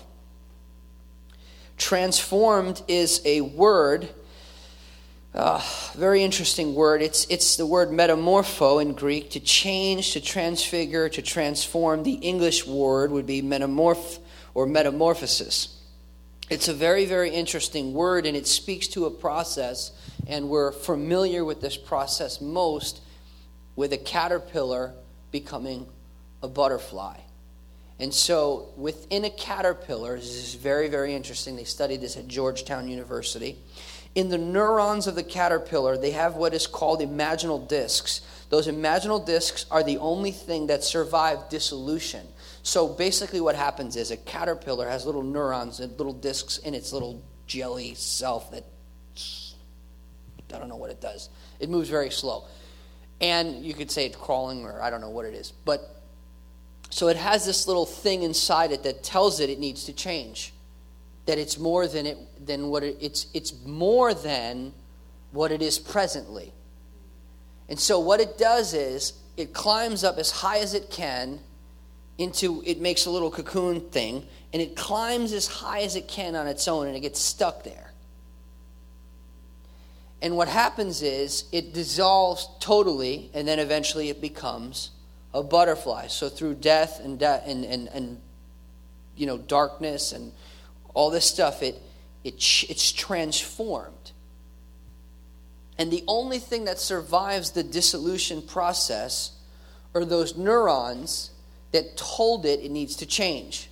Transformed 1.80 2.84
is 2.90 3.22
a 3.24 3.40
word, 3.40 4.10
uh, 5.34 5.64
very 5.96 6.24
interesting 6.24 6.76
word. 6.76 7.02
It's, 7.02 7.26
it's 7.30 7.56
the 7.56 7.66
word 7.66 7.90
metamorpho 7.90 8.82
in 8.82 8.94
Greek, 8.94 9.32
to 9.32 9.40
change, 9.40 10.12
to 10.12 10.22
transfigure, 10.22 11.08
to 11.08 11.22
transform. 11.22 12.04
The 12.04 12.16
English 12.16 12.68
word 12.68 13.12
would 13.12 13.26
be 13.26 13.42
metamorph 13.42 14.20
or 14.54 14.68
metamorphosis. 14.68 15.82
It's 16.50 16.68
a 16.68 16.74
very, 16.74 17.06
very 17.06 17.30
interesting 17.30 17.94
word, 17.94 18.26
and 18.26 18.36
it 18.36 18.46
speaks 18.46 18.88
to 18.90 19.06
a 19.06 19.12
process, 19.12 19.92
and 20.28 20.50
we're 20.50 20.74
familiar 20.74 21.46
with 21.46 21.62
this 21.62 21.78
process 21.78 22.42
most 22.42 23.02
with 23.78 23.94
a 23.94 23.98
caterpillar 23.98 24.94
becoming 25.32 25.88
a 26.44 26.50
butterfly. 26.50 27.18
And 28.00 28.14
so, 28.14 28.70
within 28.78 29.26
a 29.26 29.30
caterpillar, 29.30 30.16
this 30.16 30.36
is 30.36 30.56
very, 30.56 30.88
very 30.88 31.14
interesting. 31.14 31.58
They 31.58 31.66
studied 31.66 32.00
this 32.00 32.16
at 32.16 32.28
Georgetown 32.28 32.88
University. 32.88 33.58
In 34.16 34.30
the 34.30 34.38
neurons 34.38 35.06
of 35.06 35.16
the 35.16 35.24
caterpillar, 35.24 35.98
they 35.98 36.12
have 36.12 36.36
what 36.36 36.54
is 36.54 36.66
called 36.66 37.02
imaginal 37.02 37.68
discs. 37.68 38.22
Those 38.50 38.68
imaginal 38.68 39.24
discs 39.24 39.66
are 39.70 39.84
the 39.84 39.98
only 39.98 40.32
thing 40.32 40.68
that 40.68 40.84
survive 40.84 41.50
dissolution. 41.50 42.26
So 42.64 42.88
basically, 42.88 43.42
what 43.42 43.56
happens 43.56 43.96
is 43.96 44.12
a 44.12 44.18
caterpillar 44.18 44.88
has 44.88 45.06
little 45.06 45.24
neurons 45.24 45.80
and 45.82 45.92
little 45.98 46.14
discs 46.14 46.58
in 46.58 46.74
its 46.74 46.94
little 46.94 47.22
jelly 47.48 47.96
self 47.96 48.52
that 48.52 48.64
I 50.54 50.58
don't 50.58 50.70
know 50.70 50.78
what 50.78 50.90
it 50.90 51.02
does. 51.02 51.30
It 51.60 51.70
moves 51.70 51.90
very 51.90 52.10
slow. 52.10 52.46
And 53.22 53.64
you 53.64 53.74
could 53.74 53.92
say 53.92 54.06
it's 54.06 54.16
crawling, 54.16 54.66
or 54.66 54.82
I 54.82 54.90
don't 54.90 55.02
know 55.02 55.10
what 55.10 55.26
it 55.26 55.34
is. 55.34 55.52
But 55.52 55.99
so 56.90 57.08
it 57.08 57.18
has 57.18 57.46
this 57.46 57.68
little 57.68 57.86
thing 57.86 58.24
inside 58.24 58.72
it 58.72 58.84
that 58.84 59.04
tells 59.04 59.40
it 59.40 59.50
it 59.50 59.60
needs 59.60 59.86
to 59.86 59.94
change. 59.94 60.54
That 61.26 61.38
it's 61.38 61.60
more 61.60 61.88
than 61.88 62.06
it 62.06 62.18
than 62.46 62.70
what 62.70 62.84
it, 62.84 62.98
it's 63.00 63.28
it's 63.34 63.54
more 63.66 64.14
than 64.14 64.74
what 65.32 65.52
it 65.52 65.62
is 65.62 65.78
presently. 65.78 66.52
And 67.68 67.80
so 67.80 68.00
what 68.00 68.20
it 68.20 68.38
does 68.38 68.74
is 68.74 69.14
it 69.38 69.54
climbs 69.54 70.04
up 70.04 70.18
as 70.18 70.32
high 70.32 70.60
as 70.60 70.74
it 70.74 70.90
can 70.90 71.40
into 72.18 72.64
it 72.66 72.82
makes 72.82 73.06
a 73.06 73.12
little 73.12 73.30
cocoon 73.30 73.80
thing 73.80 74.26
and 74.52 74.62
it 74.62 74.76
climbs 74.76 75.32
as 75.32 75.48
high 75.48 75.82
as 75.82 75.96
it 75.96 76.08
can 76.08 76.36
on 76.36 76.48
its 76.48 76.68
own 76.68 76.88
and 76.88 76.96
it 76.96 77.02
gets 77.02 77.20
stuck 77.20 77.64
there. 77.64 77.94
And 80.22 80.36
what 80.36 80.48
happens 80.50 81.02
is 81.04 81.46
it 81.52 81.74
dissolves 81.74 82.50
totally 82.60 83.30
and 83.36 83.48
then 83.48 83.60
eventually 83.60 84.10
it 84.10 84.20
becomes 84.20 84.90
a 85.34 85.44
butterfly. 85.44 86.08
So 86.08 86.30
through 86.30 86.56
death 86.56 87.00
and 87.04 87.20
de- 87.20 87.44
and, 87.46 87.66
and, 87.66 87.88
and 87.90 88.22
you 89.16 89.26
know 89.26 89.38
darkness 89.38 90.12
and 90.12 90.32
all 90.94 91.10
this 91.10 91.26
stuff, 91.26 91.62
it, 91.62 91.82
it 92.24 92.36
it's 92.70 92.92
transformed. 92.92 94.12
And 95.78 95.92
the 95.92 96.04
only 96.08 96.40
thing 96.40 96.66
that 96.66 96.78
survives 96.78 97.52
the 97.52 97.64
dissolution 97.64 98.42
process 98.42 99.32
are 99.96 100.04
those 100.04 100.36
neurons 100.36 101.32
that 101.72 101.96
told 101.96 102.46
it 102.46 102.60
it 102.60 102.70
needs 102.70 102.98
to 102.98 103.06
change. 103.06 103.70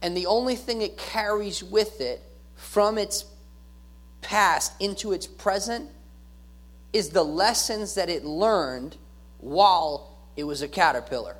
And 0.00 0.16
the 0.16 0.26
only 0.26 0.56
thing 0.56 0.82
it 0.82 0.96
carries 0.96 1.62
with 1.62 2.00
it 2.00 2.22
from 2.54 2.98
its 2.98 3.24
past 4.20 4.72
into 4.80 5.12
its 5.12 5.26
present 5.26 5.88
is 6.92 7.10
the 7.10 7.24
lessons 7.24 7.94
that 7.94 8.08
it 8.08 8.24
learned 8.24 8.96
while 9.42 10.16
it 10.36 10.44
was 10.44 10.62
a 10.62 10.68
caterpillar. 10.68 11.36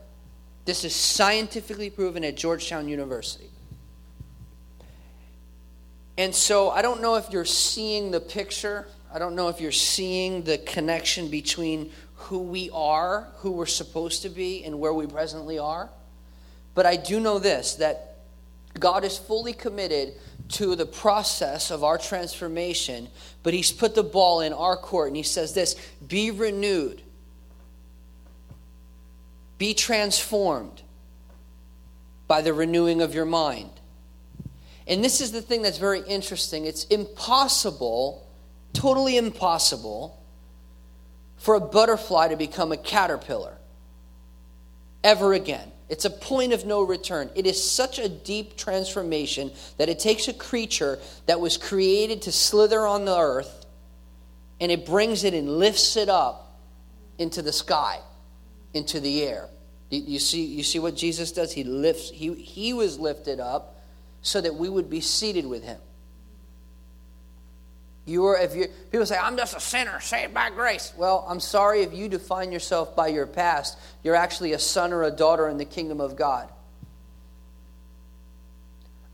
This 0.66 0.84
is 0.84 0.94
scientifically 0.94 1.88
proven 1.88 2.24
at 2.24 2.36
Georgetown 2.36 2.88
University. 2.88 3.48
And 6.18 6.34
so 6.34 6.70
I 6.70 6.82
don't 6.82 7.00
know 7.00 7.14
if 7.14 7.30
you're 7.30 7.46
seeing 7.46 8.10
the 8.10 8.20
picture. 8.20 8.86
I 9.12 9.18
don't 9.18 9.34
know 9.34 9.48
if 9.48 9.60
you're 9.60 9.72
seeing 9.72 10.42
the 10.42 10.58
connection 10.58 11.28
between 11.28 11.90
who 12.14 12.40
we 12.40 12.70
are, 12.72 13.28
who 13.36 13.52
we're 13.52 13.66
supposed 13.66 14.22
to 14.22 14.28
be, 14.28 14.64
and 14.64 14.78
where 14.78 14.92
we 14.92 15.06
presently 15.06 15.58
are. 15.58 15.88
But 16.74 16.86
I 16.86 16.96
do 16.96 17.18
know 17.18 17.38
this 17.38 17.76
that 17.76 18.18
God 18.78 19.04
is 19.04 19.16
fully 19.16 19.52
committed 19.52 20.14
to 20.50 20.76
the 20.76 20.86
process 20.86 21.70
of 21.70 21.82
our 21.82 21.98
transformation, 21.98 23.08
but 23.42 23.54
He's 23.54 23.72
put 23.72 23.94
the 23.94 24.02
ball 24.02 24.40
in 24.40 24.52
our 24.52 24.76
court, 24.76 25.08
and 25.08 25.16
He 25.16 25.22
says 25.22 25.54
this 25.54 25.76
be 26.06 26.30
renewed 26.30 27.02
be 29.62 29.74
transformed 29.74 30.82
by 32.26 32.42
the 32.42 32.52
renewing 32.52 33.00
of 33.00 33.14
your 33.14 33.24
mind. 33.24 33.70
And 34.88 35.04
this 35.04 35.20
is 35.20 35.30
the 35.30 35.40
thing 35.40 35.62
that's 35.62 35.78
very 35.78 36.00
interesting. 36.00 36.66
It's 36.66 36.82
impossible, 36.86 38.26
totally 38.72 39.16
impossible, 39.16 40.20
for 41.36 41.54
a 41.54 41.60
butterfly 41.60 42.26
to 42.26 42.34
become 42.34 42.72
a 42.72 42.76
caterpillar 42.76 43.56
ever 45.04 45.32
again. 45.32 45.70
It's 45.88 46.06
a 46.06 46.10
point 46.10 46.52
of 46.52 46.66
no 46.66 46.82
return. 46.82 47.30
It 47.36 47.46
is 47.46 47.62
such 47.62 48.00
a 48.00 48.08
deep 48.08 48.56
transformation 48.56 49.52
that 49.76 49.88
it 49.88 50.00
takes 50.00 50.26
a 50.26 50.32
creature 50.32 50.98
that 51.26 51.38
was 51.38 51.56
created 51.56 52.22
to 52.22 52.32
slither 52.32 52.84
on 52.84 53.04
the 53.04 53.16
earth 53.16 53.64
and 54.60 54.72
it 54.72 54.84
brings 54.84 55.22
it 55.22 55.34
and 55.34 55.48
lifts 55.48 55.96
it 55.96 56.08
up 56.08 56.58
into 57.16 57.42
the 57.42 57.52
sky 57.52 58.00
into 58.74 59.00
the 59.00 59.22
air. 59.22 59.48
You 59.90 60.18
see, 60.18 60.44
you 60.44 60.62
see 60.62 60.78
what 60.78 60.96
Jesus 60.96 61.32
does? 61.32 61.52
He 61.52 61.64
lifts, 61.64 62.10
he, 62.10 62.32
he 62.34 62.72
was 62.72 62.98
lifted 62.98 63.40
up 63.40 63.76
so 64.22 64.40
that 64.40 64.54
we 64.54 64.68
would 64.68 64.88
be 64.88 65.00
seated 65.00 65.46
with 65.46 65.62
him. 65.62 65.78
You 68.04 68.26
are, 68.26 68.38
if 68.38 68.56
you 68.56 68.66
people 68.90 69.06
say, 69.06 69.16
I'm 69.16 69.36
just 69.36 69.56
a 69.56 69.60
sinner, 69.60 70.00
saved 70.00 70.34
by 70.34 70.50
grace. 70.50 70.92
Well, 70.96 71.24
I'm 71.28 71.38
sorry 71.38 71.82
if 71.82 71.92
you 71.92 72.08
define 72.08 72.50
yourself 72.50 72.96
by 72.96 73.08
your 73.08 73.26
past. 73.26 73.78
You're 74.02 74.16
actually 74.16 74.54
a 74.54 74.58
son 74.58 74.92
or 74.92 75.04
a 75.04 75.10
daughter 75.10 75.48
in 75.48 75.56
the 75.56 75.64
kingdom 75.64 76.00
of 76.00 76.16
God. 76.16 76.48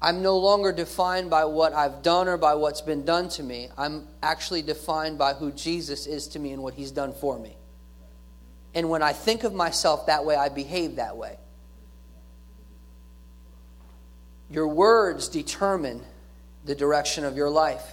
I'm 0.00 0.22
no 0.22 0.38
longer 0.38 0.72
defined 0.72 1.28
by 1.28 1.44
what 1.44 1.74
I've 1.74 2.02
done 2.02 2.28
or 2.28 2.38
by 2.38 2.54
what's 2.54 2.80
been 2.80 3.04
done 3.04 3.28
to 3.30 3.42
me. 3.42 3.68
I'm 3.76 4.06
actually 4.22 4.62
defined 4.62 5.18
by 5.18 5.34
who 5.34 5.50
Jesus 5.52 6.06
is 6.06 6.28
to 6.28 6.38
me 6.38 6.52
and 6.52 6.62
what 6.62 6.74
he's 6.74 6.92
done 6.92 7.12
for 7.12 7.38
me. 7.38 7.57
And 8.74 8.90
when 8.90 9.02
I 9.02 9.12
think 9.12 9.44
of 9.44 9.54
myself 9.54 10.06
that 10.06 10.24
way, 10.24 10.36
I 10.36 10.48
behave 10.48 10.96
that 10.96 11.16
way. 11.16 11.36
Your 14.50 14.68
words 14.68 15.28
determine 15.28 16.02
the 16.64 16.74
direction 16.74 17.24
of 17.24 17.36
your 17.36 17.50
life. 17.50 17.84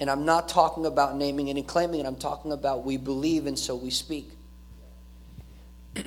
And 0.00 0.10
I'm 0.10 0.24
not 0.24 0.48
talking 0.48 0.86
about 0.86 1.16
naming 1.16 1.48
it 1.48 1.56
and 1.56 1.66
claiming 1.66 2.00
it, 2.00 2.06
I'm 2.06 2.16
talking 2.16 2.52
about 2.52 2.84
we 2.84 2.96
believe 2.96 3.46
and 3.46 3.58
so 3.58 3.74
we 3.74 3.90
speak. 3.90 4.30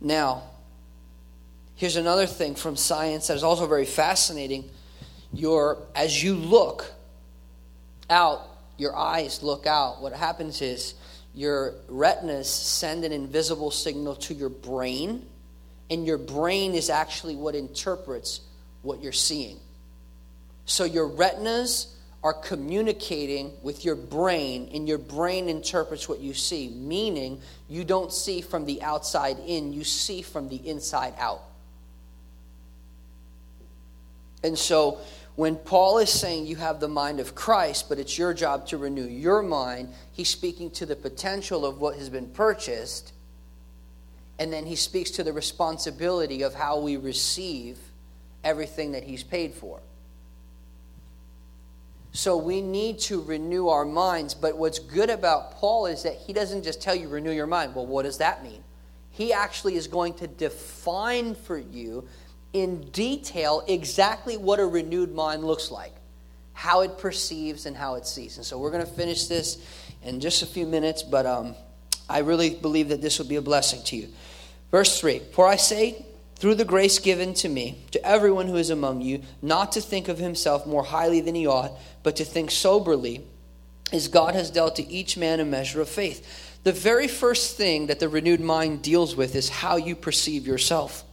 now, 0.00 0.42
here's 1.76 1.96
another 1.96 2.26
thing 2.26 2.54
from 2.54 2.76
science 2.76 3.28
that 3.28 3.36
is 3.36 3.42
also 3.42 3.66
very 3.66 3.86
fascinating. 3.86 4.68
Your 5.32 5.78
as 5.94 6.22
you 6.22 6.34
look 6.34 6.92
out 8.10 8.49
your 8.80 8.96
eyes 8.96 9.42
look 9.42 9.66
out, 9.66 10.00
what 10.00 10.12
happens 10.12 10.62
is 10.62 10.94
your 11.34 11.74
retinas 11.88 12.48
send 12.48 13.04
an 13.04 13.12
invisible 13.12 13.70
signal 13.70 14.16
to 14.16 14.34
your 14.34 14.48
brain, 14.48 15.26
and 15.90 16.06
your 16.06 16.18
brain 16.18 16.74
is 16.74 16.88
actually 16.88 17.36
what 17.36 17.54
interprets 17.54 18.40
what 18.82 19.02
you're 19.02 19.12
seeing. 19.12 19.58
So 20.64 20.84
your 20.84 21.06
retinas 21.06 21.94
are 22.22 22.32
communicating 22.32 23.52
with 23.62 23.84
your 23.84 23.96
brain, 23.96 24.70
and 24.72 24.88
your 24.88 24.98
brain 24.98 25.48
interprets 25.48 26.08
what 26.08 26.20
you 26.20 26.34
see, 26.34 26.68
meaning 26.68 27.40
you 27.68 27.84
don't 27.84 28.12
see 28.12 28.40
from 28.40 28.64
the 28.64 28.82
outside 28.82 29.36
in, 29.46 29.72
you 29.72 29.84
see 29.84 30.22
from 30.22 30.48
the 30.48 30.56
inside 30.68 31.14
out. 31.18 31.42
And 34.42 34.58
so 34.58 34.98
when 35.40 35.56
Paul 35.56 35.96
is 35.96 36.12
saying 36.12 36.44
you 36.44 36.56
have 36.56 36.80
the 36.80 36.88
mind 36.88 37.18
of 37.18 37.34
Christ, 37.34 37.88
but 37.88 37.98
it's 37.98 38.18
your 38.18 38.34
job 38.34 38.66
to 38.66 38.76
renew 38.76 39.06
your 39.06 39.40
mind, 39.40 39.88
he's 40.12 40.28
speaking 40.28 40.70
to 40.72 40.84
the 40.84 40.94
potential 40.94 41.64
of 41.64 41.80
what 41.80 41.96
has 41.96 42.10
been 42.10 42.28
purchased. 42.28 43.14
And 44.38 44.52
then 44.52 44.66
he 44.66 44.76
speaks 44.76 45.10
to 45.12 45.24
the 45.24 45.32
responsibility 45.32 46.42
of 46.42 46.52
how 46.52 46.80
we 46.80 46.98
receive 46.98 47.78
everything 48.44 48.92
that 48.92 49.04
he's 49.04 49.22
paid 49.22 49.54
for. 49.54 49.80
So 52.12 52.36
we 52.36 52.60
need 52.60 52.98
to 52.98 53.22
renew 53.22 53.68
our 53.68 53.86
minds. 53.86 54.34
But 54.34 54.58
what's 54.58 54.78
good 54.78 55.08
about 55.08 55.52
Paul 55.52 55.86
is 55.86 56.02
that 56.02 56.16
he 56.16 56.34
doesn't 56.34 56.64
just 56.64 56.82
tell 56.82 56.94
you, 56.94 57.08
renew 57.08 57.32
your 57.32 57.46
mind. 57.46 57.74
Well, 57.74 57.86
what 57.86 58.02
does 58.02 58.18
that 58.18 58.44
mean? 58.44 58.62
He 59.10 59.32
actually 59.32 59.76
is 59.76 59.86
going 59.86 60.12
to 60.14 60.26
define 60.26 61.34
for 61.34 61.56
you 61.56 62.06
in 62.52 62.82
detail 62.90 63.64
exactly 63.66 64.36
what 64.36 64.58
a 64.60 64.66
renewed 64.66 65.14
mind 65.14 65.44
looks 65.44 65.70
like, 65.70 65.94
how 66.52 66.80
it 66.82 66.98
perceives 66.98 67.66
and 67.66 67.76
how 67.76 67.94
it 67.94 68.06
sees. 68.06 68.36
And 68.36 68.46
so 68.46 68.58
we're 68.58 68.70
going 68.70 68.84
to 68.84 68.92
finish 68.92 69.26
this 69.26 69.64
in 70.02 70.20
just 70.20 70.42
a 70.42 70.46
few 70.46 70.66
minutes, 70.66 71.02
but 71.02 71.26
um, 71.26 71.54
I 72.08 72.20
really 72.20 72.50
believe 72.50 72.88
that 72.88 73.00
this 73.00 73.18
will 73.18 73.26
be 73.26 73.36
a 73.36 73.42
blessing 73.42 73.82
to 73.84 73.96
you. 73.96 74.08
Verse 74.70 75.00
3 75.00 75.20
For 75.32 75.46
I 75.46 75.56
say, 75.56 76.04
through 76.36 76.54
the 76.54 76.64
grace 76.64 76.98
given 76.98 77.34
to 77.34 77.48
me, 77.48 77.84
to 77.90 78.04
everyone 78.04 78.46
who 78.46 78.56
is 78.56 78.70
among 78.70 79.02
you, 79.02 79.22
not 79.42 79.72
to 79.72 79.80
think 79.80 80.08
of 80.08 80.18
himself 80.18 80.66
more 80.66 80.84
highly 80.84 81.20
than 81.20 81.34
he 81.34 81.46
ought, 81.46 81.72
but 82.02 82.16
to 82.16 82.24
think 82.24 82.50
soberly, 82.50 83.26
as 83.92 84.08
God 84.08 84.34
has 84.34 84.50
dealt 84.50 84.76
to 84.76 84.88
each 84.88 85.16
man 85.16 85.40
a 85.40 85.44
measure 85.44 85.80
of 85.80 85.88
faith. 85.88 86.58
The 86.62 86.72
very 86.72 87.08
first 87.08 87.56
thing 87.56 87.88
that 87.88 88.00
the 88.00 88.08
renewed 88.08 88.40
mind 88.40 88.82
deals 88.82 89.14
with 89.14 89.34
is 89.34 89.48
how 89.48 89.76
you 89.76 89.94
perceive 89.94 90.46
yourself. 90.46 91.04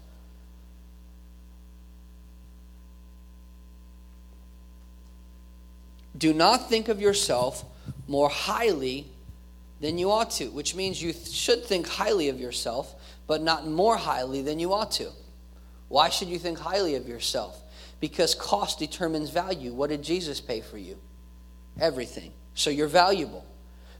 Do 6.17 6.33
not 6.33 6.69
think 6.69 6.87
of 6.87 6.99
yourself 6.99 7.63
more 8.07 8.29
highly 8.29 9.07
than 9.79 9.97
you 9.97 10.11
ought 10.11 10.31
to, 10.31 10.45
which 10.47 10.75
means 10.75 11.01
you 11.01 11.13
should 11.13 11.63
think 11.63 11.87
highly 11.87 12.29
of 12.29 12.39
yourself, 12.39 12.95
but 13.27 13.41
not 13.41 13.67
more 13.67 13.97
highly 13.97 14.41
than 14.41 14.59
you 14.59 14.73
ought 14.73 14.91
to. 14.93 15.09
Why 15.89 16.09
should 16.09 16.27
you 16.27 16.39
think 16.39 16.59
highly 16.59 16.95
of 16.95 17.07
yourself? 17.07 17.61
Because 17.99 18.35
cost 18.35 18.79
determines 18.79 19.29
value. 19.29 19.73
What 19.73 19.89
did 19.89 20.03
Jesus 20.03 20.41
pay 20.41 20.61
for 20.61 20.77
you? 20.77 20.97
Everything. 21.79 22.31
So 22.55 22.69
you're 22.69 22.87
valuable. 22.87 23.45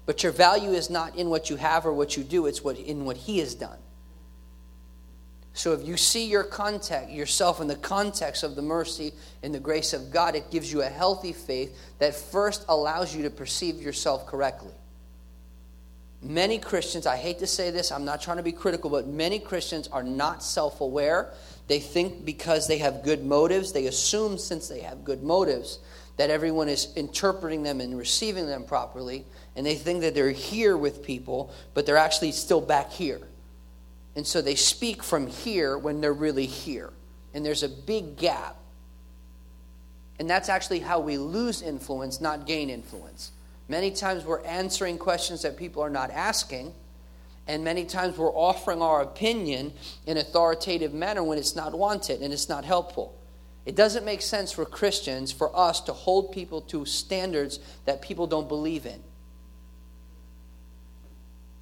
But 0.05 0.24
your 0.24 0.31
value 0.31 0.71
is 0.71 0.89
not 0.89 1.15
in 1.17 1.29
what 1.29 1.50
you 1.50 1.57
have 1.57 1.86
or 1.86 1.93
what 1.93 2.17
you 2.17 2.24
do, 2.24 2.45
it's 2.45 2.63
what, 2.63 2.77
in 2.77 3.05
what 3.05 3.17
He 3.17 3.39
has 3.39 3.53
done. 3.53 3.77
So 5.58 5.74
if 5.74 5.88
you 5.88 5.98
see 5.98 6.28
your 6.28 6.44
context, 6.44 7.10
yourself 7.10 7.60
in 7.62 7.68
the 7.68 7.76
context 7.76 8.44
of 8.44 8.56
the 8.56 8.62
mercy 8.62 9.12
and 9.42 9.56
the 9.56 9.60
grace 9.60 9.92
of 9.92 10.12
God, 10.12 10.36
it 10.36 10.52
gives 10.52 10.72
you 10.72 10.84
a 10.84 10.88
healthy 10.88 11.34
faith 11.34 11.76
that 11.98 12.14
first 12.14 12.64
allows 12.70 13.16
you 13.16 13.24
to 13.24 13.32
perceive 13.32 13.82
yourself 13.82 14.28
correctly. 14.28 14.76
Many 16.22 16.60
Christians, 16.60 17.08
I 17.08 17.18
hate 17.18 17.40
to 17.40 17.48
say 17.48 17.72
this, 17.72 17.92
I'm 17.92 18.06
not 18.06 18.22
trying 18.22 18.38
to 18.38 18.44
be 18.44 18.52
critical, 18.52 18.92
but 18.92 19.08
many 19.08 19.40
Christians 19.40 19.88
are 19.88 20.04
not 20.04 20.44
self 20.44 20.80
aware. 20.80 21.34
They 21.68 21.80
think 21.80 22.24
because 22.24 22.68
they 22.68 22.78
have 22.78 23.04
good 23.04 23.26
motives, 23.26 23.74
they 23.74 23.88
assume 23.88 24.38
since 24.38 24.68
they 24.68 24.82
have 24.82 25.04
good 25.04 25.24
motives 25.24 25.80
that 26.18 26.30
everyone 26.30 26.70
is 26.70 26.94
interpreting 26.96 27.64
them 27.64 27.82
and 27.82 27.98
receiving 27.98 28.46
them 28.46 28.64
properly, 28.64 29.26
and 29.56 29.66
they 29.66 29.76
think 29.76 30.02
that 30.02 30.14
they're 30.14 30.30
here 30.30 30.78
with 30.78 31.04
people, 31.04 31.52
but 31.74 31.88
they're 31.88 31.98
actually 31.98 32.32
still 32.32 32.62
back 32.62 32.92
here. 32.92 33.22
And 34.17 34.25
so 34.25 34.41
they 34.41 34.55
speak 34.55 35.03
from 35.03 35.27
here 35.27 35.77
when 35.77 36.01
they're 36.01 36.12
really 36.12 36.47
here. 36.47 36.91
And 37.36 37.45
there's 37.45 37.62
a 37.62 37.69
big 37.69 38.17
gap. 38.17 38.57
And 40.19 40.27
that's 40.27 40.50
actually 40.50 40.79
how 40.79 41.00
we 41.00 41.19
lose 41.19 41.62
influence, 41.62 42.19
not 42.19 42.47
gain 42.47 42.71
influence. 42.71 43.31
Many 43.67 43.91
times 43.91 44.25
we're 44.25 44.43
answering 44.43 44.97
questions 44.97 45.43
that 45.43 45.55
people 45.55 45.83
are 45.83 45.89
not 45.91 46.09
asking. 46.09 46.74
And 47.47 47.63
many 47.63 47.86
times 47.86 48.17
we're 48.17 48.33
offering 48.33 48.81
our 48.81 49.03
opinion 49.03 49.71
in 50.07 50.17
authoritative 50.17 50.95
manner 50.95 51.24
when 51.24 51.38
it's 51.38 51.55
not 51.55 51.77
wanted 51.77 52.21
and 52.21 52.33
it's 52.33 52.50
not 52.50 52.65
helpful. 52.65 53.15
It 53.67 53.75
doesn't 53.75 54.03
make 54.03 54.24
sense 54.24 54.51
for 54.51 54.65
Christians 54.65 55.31
for 55.31 55.55
us 55.55 55.79
to 55.81 55.93
hold 55.93 56.31
people 56.31 56.62
to 56.62 56.86
standards 56.86 57.60
that 57.86 58.01
people 58.01 58.25
don't 58.25 58.47
believe 58.47 58.88
in. 58.88 58.99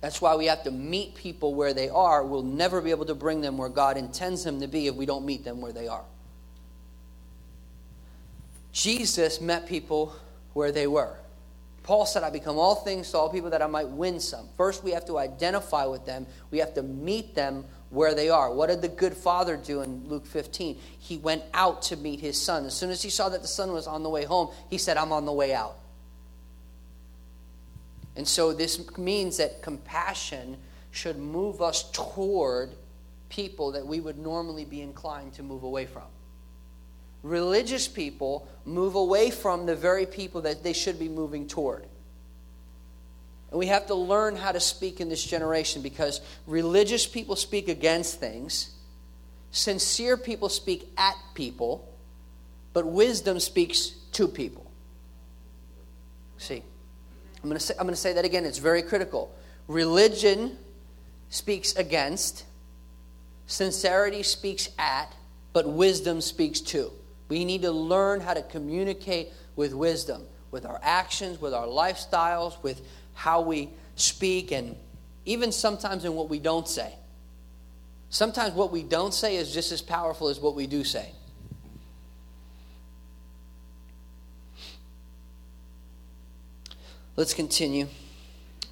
That's 0.06 0.22
why 0.22 0.36
we 0.36 0.46
have 0.46 0.62
to 0.66 0.72
meet 0.72 1.16
people 1.16 1.56
where 1.56 1.74
they 1.74 1.90
are. 1.90 2.24
We'll 2.24 2.44
never 2.44 2.80
be 2.80 2.92
able 2.92 3.08
to 3.08 3.16
bring 3.16 3.42
them 3.42 3.58
where 3.58 3.70
God 3.70 3.98
intends 3.98 4.44
them 4.44 4.62
to 4.62 4.68
be 4.68 4.86
if 4.86 4.94
we 4.94 5.08
don't 5.08 5.26
meet 5.26 5.44
them 5.44 5.62
where 5.62 5.74
they 5.74 5.88
are. 5.88 6.04
Jesus 8.72 9.42
met 9.42 9.68
people 9.68 10.16
where 10.54 10.72
they 10.72 10.86
were. 10.86 11.16
Paul 11.82 12.06
said, 12.06 12.22
I 12.22 12.30
become 12.30 12.60
all 12.60 12.76
things 12.76 13.10
to 13.10 13.18
all 13.18 13.32
people 13.32 13.50
that 13.50 13.64
I 13.64 13.66
might 13.66 13.88
win 13.88 14.20
some. 14.20 14.48
First, 14.56 14.84
we 14.84 14.92
have 14.92 15.08
to 15.08 15.18
identify 15.18 15.88
with 15.88 16.06
them, 16.06 16.28
we 16.52 16.60
have 16.60 16.76
to 16.76 16.84
meet 16.84 17.34
them 17.34 17.66
where 17.90 18.14
they 18.14 18.30
are. 18.30 18.54
What 18.54 18.70
did 18.70 18.84
the 18.84 18.90
good 18.90 19.16
father 19.16 19.58
do 19.58 19.82
in 19.82 20.08
Luke 20.08 20.28
15? 20.28 20.78
He 21.00 21.18
went 21.18 21.42
out 21.52 21.82
to 21.82 21.96
meet 21.96 22.20
his 22.20 22.40
son. 22.40 22.68
As 22.68 22.76
soon 22.76 22.92
as 22.92 23.02
he 23.02 23.10
saw 23.10 23.30
that 23.30 23.42
the 23.42 23.48
son 23.48 23.74
was 23.74 23.88
on 23.88 24.04
the 24.04 24.10
way 24.10 24.26
home, 24.26 24.50
he 24.70 24.78
said, 24.78 24.98
I'm 24.98 25.12
on 25.12 25.26
the 25.26 25.34
way 25.34 25.52
out. 25.52 25.80
And 28.16 28.28
so 28.28 28.54
this 28.54 28.98
means 28.98 29.38
that 29.38 29.62
compassion 29.62 30.58
should 30.92 31.18
move 31.18 31.62
us 31.62 31.90
toward 31.92 32.72
people 33.30 33.74
that 33.74 33.86
we 33.86 34.00
would 34.00 34.18
normally 34.18 34.66
be 34.66 34.82
inclined 34.82 35.34
to 35.34 35.44
move 35.44 35.64
away 35.64 35.86
from. 35.86 36.04
Religious 37.24 37.88
people 37.88 38.48
move 38.66 38.96
away 38.96 39.32
from 39.32 39.66
the 39.66 39.76
very 39.76 40.06
people 40.06 40.42
that 40.42 40.64
they 40.64 40.74
should 40.74 41.00
be 41.00 41.10
moving 41.10 41.48
toward. 41.48 41.86
And 43.50 43.60
we 43.60 43.68
have 43.68 43.88
to 43.88 43.96
learn 43.96 44.36
how 44.36 44.52
to 44.52 44.60
speak 44.60 45.02
in 45.02 45.10
this 45.10 45.24
generation 45.24 45.82
because 45.82 46.22
religious 46.46 47.06
people 47.06 47.36
speak 47.36 47.68
against 47.68 48.20
things, 48.20 48.70
sincere 49.52 50.18
people 50.18 50.50
speak 50.50 50.88
at 50.98 51.16
people, 51.34 51.92
but 52.74 52.86
wisdom 52.86 53.40
speaks 53.40 53.90
to 54.14 54.28
people. 54.28 54.70
See? 56.38 56.64
I'm 57.46 57.50
going, 57.50 57.60
to 57.60 57.64
say, 57.64 57.76
I'm 57.78 57.86
going 57.86 57.94
to 57.94 58.02
say 58.02 58.14
that 58.14 58.26
again, 58.26 58.44
it's 58.44 58.58
very 58.58 58.82
critical. 58.82 59.32
Religion 59.68 60.58
speaks 61.30 61.76
against, 61.76 62.44
sincerity 63.46 64.24
speaks 64.24 64.70
at, 64.80 65.14
but 65.54 65.70
wisdom 65.70 66.22
speaks 66.22 66.60
to. 66.62 66.92
We 67.30 67.46
need 67.46 67.62
to 67.62 67.72
learn 67.72 68.20
how 68.20 68.34
to 68.34 68.42
communicate 68.42 69.30
with 69.56 69.76
wisdom, 69.76 70.24
with 70.50 70.66
our 70.66 70.80
actions, 70.82 71.40
with 71.40 71.54
our 71.54 71.68
lifestyles, 71.68 72.56
with 72.64 72.82
how 73.14 73.42
we 73.42 73.70
speak, 73.96 74.52
and 74.52 74.76
even 75.26 75.52
sometimes 75.52 76.04
in 76.04 76.16
what 76.16 76.30
we 76.30 76.40
don't 76.40 76.68
say. 76.68 76.96
Sometimes 78.10 78.56
what 78.56 78.72
we 78.72 78.82
don't 78.82 79.14
say 79.14 79.36
is 79.36 79.54
just 79.54 79.72
as 79.72 79.84
powerful 79.84 80.30
as 80.30 80.40
what 80.40 80.56
we 80.56 80.66
do 80.66 80.84
say. 80.84 81.12
Let's 87.18 87.34
continue. 87.34 87.88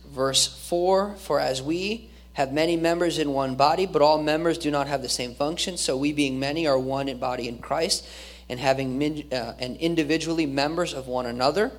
Verse 0.05 0.47
4 0.67 1.15
For 1.15 1.39
as 1.39 1.61
we 1.61 2.09
have 2.33 2.51
many 2.51 2.75
members 2.75 3.17
in 3.17 3.31
one 3.31 3.55
body, 3.55 3.85
but 3.85 4.01
all 4.01 4.21
members 4.21 4.57
do 4.57 4.69
not 4.69 4.87
have 4.87 5.01
the 5.01 5.09
same 5.09 5.33
function, 5.33 5.77
so 5.77 5.95
we, 5.95 6.11
being 6.11 6.39
many, 6.39 6.67
are 6.67 6.77
one 6.77 7.07
in 7.07 7.19
body 7.19 7.47
in 7.47 7.59
Christ, 7.59 8.05
and 8.49 8.59
having 8.59 9.01
uh, 9.31 9.53
and 9.59 9.77
individually 9.77 10.45
members 10.45 10.93
of 10.93 11.07
one 11.07 11.25
another, 11.25 11.71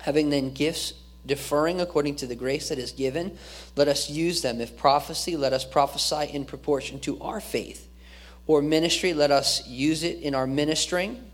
having 0.00 0.30
then 0.30 0.52
gifts 0.52 0.94
deferring 1.26 1.80
according 1.80 2.16
to 2.16 2.26
the 2.26 2.36
grace 2.36 2.68
that 2.68 2.78
is 2.78 2.92
given, 2.92 3.36
let 3.76 3.88
us 3.88 4.08
use 4.08 4.42
them. 4.42 4.60
If 4.60 4.76
prophecy, 4.76 5.36
let 5.36 5.52
us 5.52 5.64
prophesy 5.64 6.30
in 6.32 6.44
proportion 6.44 7.00
to 7.00 7.20
our 7.20 7.40
faith. 7.40 7.88
Or 8.46 8.62
ministry, 8.62 9.12
let 9.12 9.30
us 9.30 9.66
use 9.66 10.02
it 10.02 10.20
in 10.20 10.34
our 10.34 10.46
ministering 10.46 11.30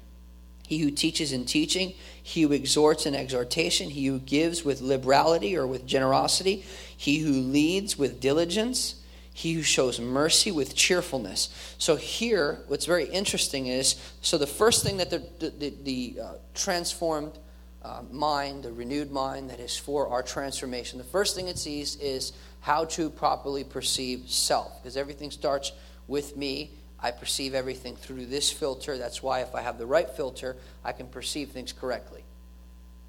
he 0.66 0.78
who 0.78 0.90
teaches 0.90 1.32
in 1.32 1.44
teaching, 1.44 1.94
he 2.22 2.42
who 2.42 2.52
exhorts 2.52 3.06
in 3.06 3.14
exhortation, 3.14 3.90
he 3.90 4.06
who 4.06 4.18
gives 4.18 4.64
with 4.64 4.80
liberality 4.80 5.56
or 5.56 5.66
with 5.66 5.86
generosity, 5.86 6.64
he 6.96 7.18
who 7.18 7.32
leads 7.32 7.96
with 7.96 8.20
diligence, 8.20 8.96
he 9.32 9.52
who 9.52 9.62
shows 9.62 10.00
mercy 10.00 10.50
with 10.50 10.74
cheerfulness. 10.74 11.74
So 11.78 11.96
here, 11.96 12.60
what's 12.68 12.86
very 12.86 13.04
interesting 13.04 13.66
is 13.66 13.96
so 14.22 14.38
the 14.38 14.46
first 14.46 14.82
thing 14.82 14.96
that 14.96 15.10
the, 15.10 15.22
the, 15.38 15.74
the 15.82 16.20
uh, 16.20 16.32
transformed 16.54 17.38
uh, 17.84 18.02
mind, 18.10 18.64
the 18.64 18.72
renewed 18.72 19.12
mind 19.12 19.50
that 19.50 19.60
is 19.60 19.76
for 19.76 20.08
our 20.08 20.22
transformation, 20.22 20.98
the 20.98 21.04
first 21.04 21.36
thing 21.36 21.48
it 21.48 21.58
sees 21.58 21.96
is 21.96 22.32
how 22.60 22.86
to 22.86 23.10
properly 23.10 23.62
perceive 23.62 24.28
self, 24.28 24.82
because 24.82 24.96
everything 24.96 25.30
starts 25.30 25.70
with 26.08 26.36
me 26.36 26.70
I 27.00 27.10
perceive 27.10 27.54
everything 27.54 27.96
through 27.96 28.26
this 28.26 28.50
filter. 28.50 28.96
That's 28.96 29.22
why, 29.22 29.40
if 29.40 29.54
I 29.54 29.60
have 29.60 29.78
the 29.78 29.86
right 29.86 30.08
filter, 30.08 30.56
I 30.84 30.92
can 30.92 31.06
perceive 31.06 31.50
things 31.50 31.72
correctly. 31.72 32.24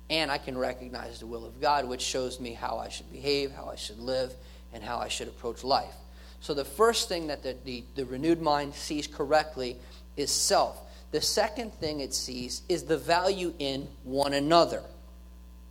And 0.10 0.32
I 0.32 0.38
can 0.38 0.58
recognize 0.58 1.20
the 1.20 1.28
will 1.28 1.46
of 1.46 1.60
God, 1.62 1.88
which 1.88 2.02
shows 2.02 2.40
me 2.40 2.54
how 2.54 2.78
I 2.78 2.90
should 2.90 3.12
behave, 3.12 3.52
how 3.52 3.70
I 3.70 3.76
should 3.76 4.00
live, 4.00 4.34
and 4.74 4.84
how 4.84 4.98
I 4.98 5.08
should 5.08 5.28
approach 5.28 5.64
life. 5.64 5.96
So, 6.40 6.54
the 6.54 6.66
first 6.66 7.10
thing 7.10 7.28
that 7.28 7.44
the, 7.44 7.56
the, 7.66 7.84
the 7.96 8.06
renewed 8.06 8.42
mind 8.42 8.74
sees 8.76 9.08
correctly 9.08 9.78
is 10.16 10.32
self. 10.32 10.80
The 11.12 11.22
second 11.22 11.74
thing 11.74 12.02
it 12.02 12.14
sees 12.14 12.62
is 12.68 12.84
the 12.84 12.98
value 12.98 13.54
in 13.60 13.88
one 14.04 14.34
another. 14.34 14.84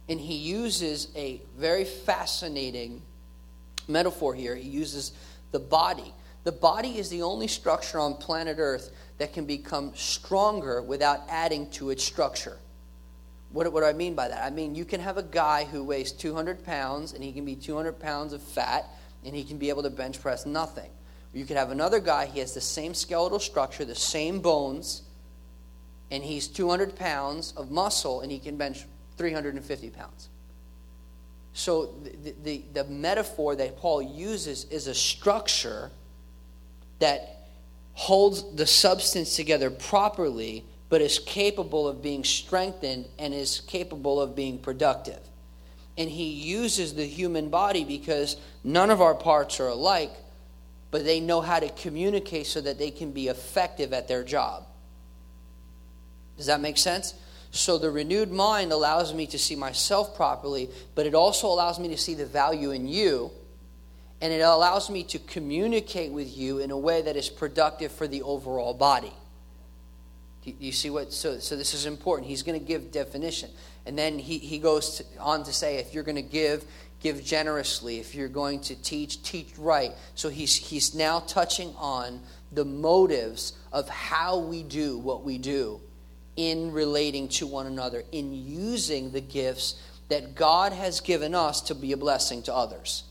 And 0.09 0.21
he 0.21 0.35
uses 0.35 1.09
a 1.17 1.41
very 1.59 1.85
fascinating 1.85 3.03
metaphor 3.89 4.35
here. 4.35 4.55
He 4.55 4.69
uses 4.69 5.13
the 5.53 5.59
body. 5.59 6.13
The 6.47 6.53
body 6.53 6.97
is 6.97 7.09
the 7.09 7.23
only 7.23 7.49
structure 7.49 7.99
on 7.99 8.15
planet 8.15 8.59
Earth 8.61 8.93
that 9.19 9.33
can 9.33 9.47
become 9.47 9.91
stronger 9.97 10.81
without 10.81 11.23
adding 11.29 11.69
to 11.71 11.91
its 11.91 12.05
structure. 12.05 12.57
What, 13.51 13.73
what 13.73 13.81
do 13.81 13.87
I 13.87 13.93
mean 13.93 14.15
by 14.15 14.29
that? 14.29 14.45
I 14.45 14.51
mean, 14.51 14.77
you 14.77 14.85
can 14.85 15.01
have 15.01 15.17
a 15.17 15.25
guy 15.25 15.65
who 15.65 15.83
weighs 15.83 16.13
200 16.13 16.65
pounds 16.65 17.15
and 17.15 17.25
he 17.25 17.33
can 17.33 17.45
be 17.45 17.57
200 17.57 17.99
pounds 17.99 18.33
of 18.33 18.41
fat 18.41 18.89
and 19.25 19.35
he 19.35 19.43
can 19.43 19.59
be 19.59 19.71
able 19.71 19.83
to 19.83 19.91
bench 19.91 20.21
press 20.21 20.47
nothing. 20.47 20.89
You 21.33 21.47
could 21.47 21.57
have 21.57 21.73
another 21.73 21.99
guy, 21.99 22.27
he 22.27 22.39
has 22.39 22.55
the 22.55 22.61
same 22.61 22.95
skeletal 22.95 23.41
structure, 23.41 23.85
the 23.85 23.97
same 23.97 24.39
bones, 24.39 25.03
and 26.13 26.23
he's 26.23 26.47
200 26.47 26.95
pounds 26.95 27.55
of 27.57 27.73
muscle 27.73 28.21
and 28.21 28.31
he 28.31 28.39
can 28.39 28.57
bench 28.57 28.85
350 29.17 29.91
pounds. 29.91 30.29
So 31.55 31.87
the, 32.23 32.35
the, 32.45 32.63
the, 32.73 32.85
metaphor 32.85 33.57
that 33.57 33.77
Paul 33.79 34.01
uses 34.01 34.63
is 34.67 34.87
a 34.87 34.95
structure 34.95 35.91
that 36.99 37.49
holds 37.93 38.55
the 38.55 38.67
substance 38.67 39.37
together 39.37 39.71
properly, 39.71 40.65
but 40.89 41.01
is 41.01 41.19
capable 41.19 41.89
of 41.89 42.03
being 42.03 42.25
strengthened 42.25 43.07
and 43.19 43.35
is 43.35 43.61
capable 43.61 44.21
of 44.21 44.37
being 44.37 44.59
productive. 44.59 45.21
And 45.99 46.11
he 46.11 46.25
uses 46.25 46.95
the 46.95 47.07
human 47.07 47.49
body 47.49 47.85
because 47.85 48.37
none 48.63 48.91
of 48.91 49.01
our 49.01 49.15
parts 49.15 49.61
are 49.61 49.69
alike, 49.69 50.13
but 50.91 51.05
they 51.05 51.21
know 51.21 51.41
how 51.41 51.59
to 51.59 51.71
communicate 51.71 52.47
so 52.47 52.61
that 52.61 52.79
they 52.79 52.91
can 52.91 53.13
be 53.13 53.29
effective 53.29 53.93
at 53.93 54.09
their 54.09 54.23
job. 54.23 54.67
Does 56.37 56.47
that 56.47 56.61
make 56.61 56.77
sense? 56.77 57.15
So 57.51 57.79
the 57.79 57.91
renewed 57.91 58.31
mind 58.31 58.73
allows 58.73 59.15
me 59.15 59.27
to 59.29 59.39
see 59.39 59.57
myself 59.57 60.15
properly, 60.15 60.69
but 60.95 61.07
it 61.07 61.15
also 61.15 61.47
allows 61.47 61.79
me 61.79 61.89
to 61.89 61.97
see 61.97 62.15
the 62.15 62.27
value 62.27 62.73
in 62.73 62.87
you. 62.87 63.31
And 64.21 64.33
it 64.33 64.41
allows 64.41 64.89
me 64.89 65.05
to 65.05 65.19
communicate 65.19 66.11
with 66.11 66.37
you 66.37 66.59
in 66.59 66.71
a 66.71 66.79
way 66.79 67.03
that 67.03 67.17
is 67.17 67.29
productive 67.29 67.93
for 67.93 68.09
the 68.09 68.23
overall 68.23 68.73
body. 68.73 69.13
Do 70.45 70.55
you 70.59 70.73
see 70.73 70.91
what? 70.91 71.13
So, 71.13 71.39
so 71.39 71.57
this 71.57 71.75
is 71.75 71.87
important. 71.87 72.29
He's 72.29 72.43
going 72.43 72.59
to 72.59 72.65
give 72.65 72.93
definition. 72.93 73.51
And 73.85 73.99
then 73.99 74.19
he, 74.19 74.39
he 74.39 74.59
goes 74.59 74.99
to, 74.99 75.05
on 75.19 75.45
to 75.45 75.53
say 75.53 75.77
if 75.77 75.93
you're 75.93 76.05
going 76.05 76.17
to 76.17 76.23
give, 76.23 76.65
give 77.01 77.23
generously. 77.25 77.99
If 77.99 78.15
you're 78.15 78.29
going 78.29 78.61
to 78.61 78.81
teach, 78.81 79.23
teach 79.23 79.49
right. 79.59 79.93
So 80.15 80.29
he's, 80.29 80.55
he's 80.55 80.95
now 80.95 81.21
touching 81.21 81.75
on 81.77 82.21
the 82.53 82.65
motives 82.65 83.53
of 83.73 83.89
how 83.89 84.39
we 84.39 84.63
do 84.63 84.99
what 84.99 85.25
we 85.25 85.37
do 85.37 85.81
in 86.37 86.73
relating 86.73 87.29
to 87.29 87.47
one 87.47 87.67
another, 87.67 88.05
in 88.13 88.33
using 88.33 89.11
the 89.11 89.21
gifts 89.21 89.81
that 90.09 90.35
God 90.35 90.73
has 90.73 91.01
given 91.01 91.35
us 91.35 91.61
to 91.63 91.75
be 91.75 91.93
a 91.93 91.97
blessing 91.97 92.43
to 92.45 92.55
others. 92.55 93.05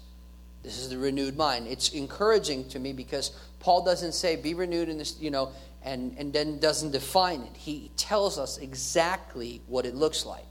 This 0.65 0.79
is 0.79 0.89
the 0.89 0.97
renewed 0.97 1.37
mind. 1.37 1.67
It's 1.67 1.89
encouraging 1.89 2.67
to 2.69 2.79
me 2.79 2.91
because 2.91 3.31
Paul 3.59 3.85
doesn't 3.85 4.13
say 4.13 4.35
be 4.35 4.55
renewed 4.55 4.89
in 4.89 4.97
this, 4.97 5.15
you 5.19 5.29
know, 5.29 5.51
and, 5.83 6.15
and 6.17 6.33
then 6.33 6.59
doesn't 6.59 6.91
define 6.91 7.41
it. 7.41 7.55
He 7.55 7.91
tells 7.97 8.39
us 8.39 8.57
exactly 8.57 9.61
what 9.67 9.85
it 9.85 9.93
looks 9.93 10.25
like, 10.25 10.45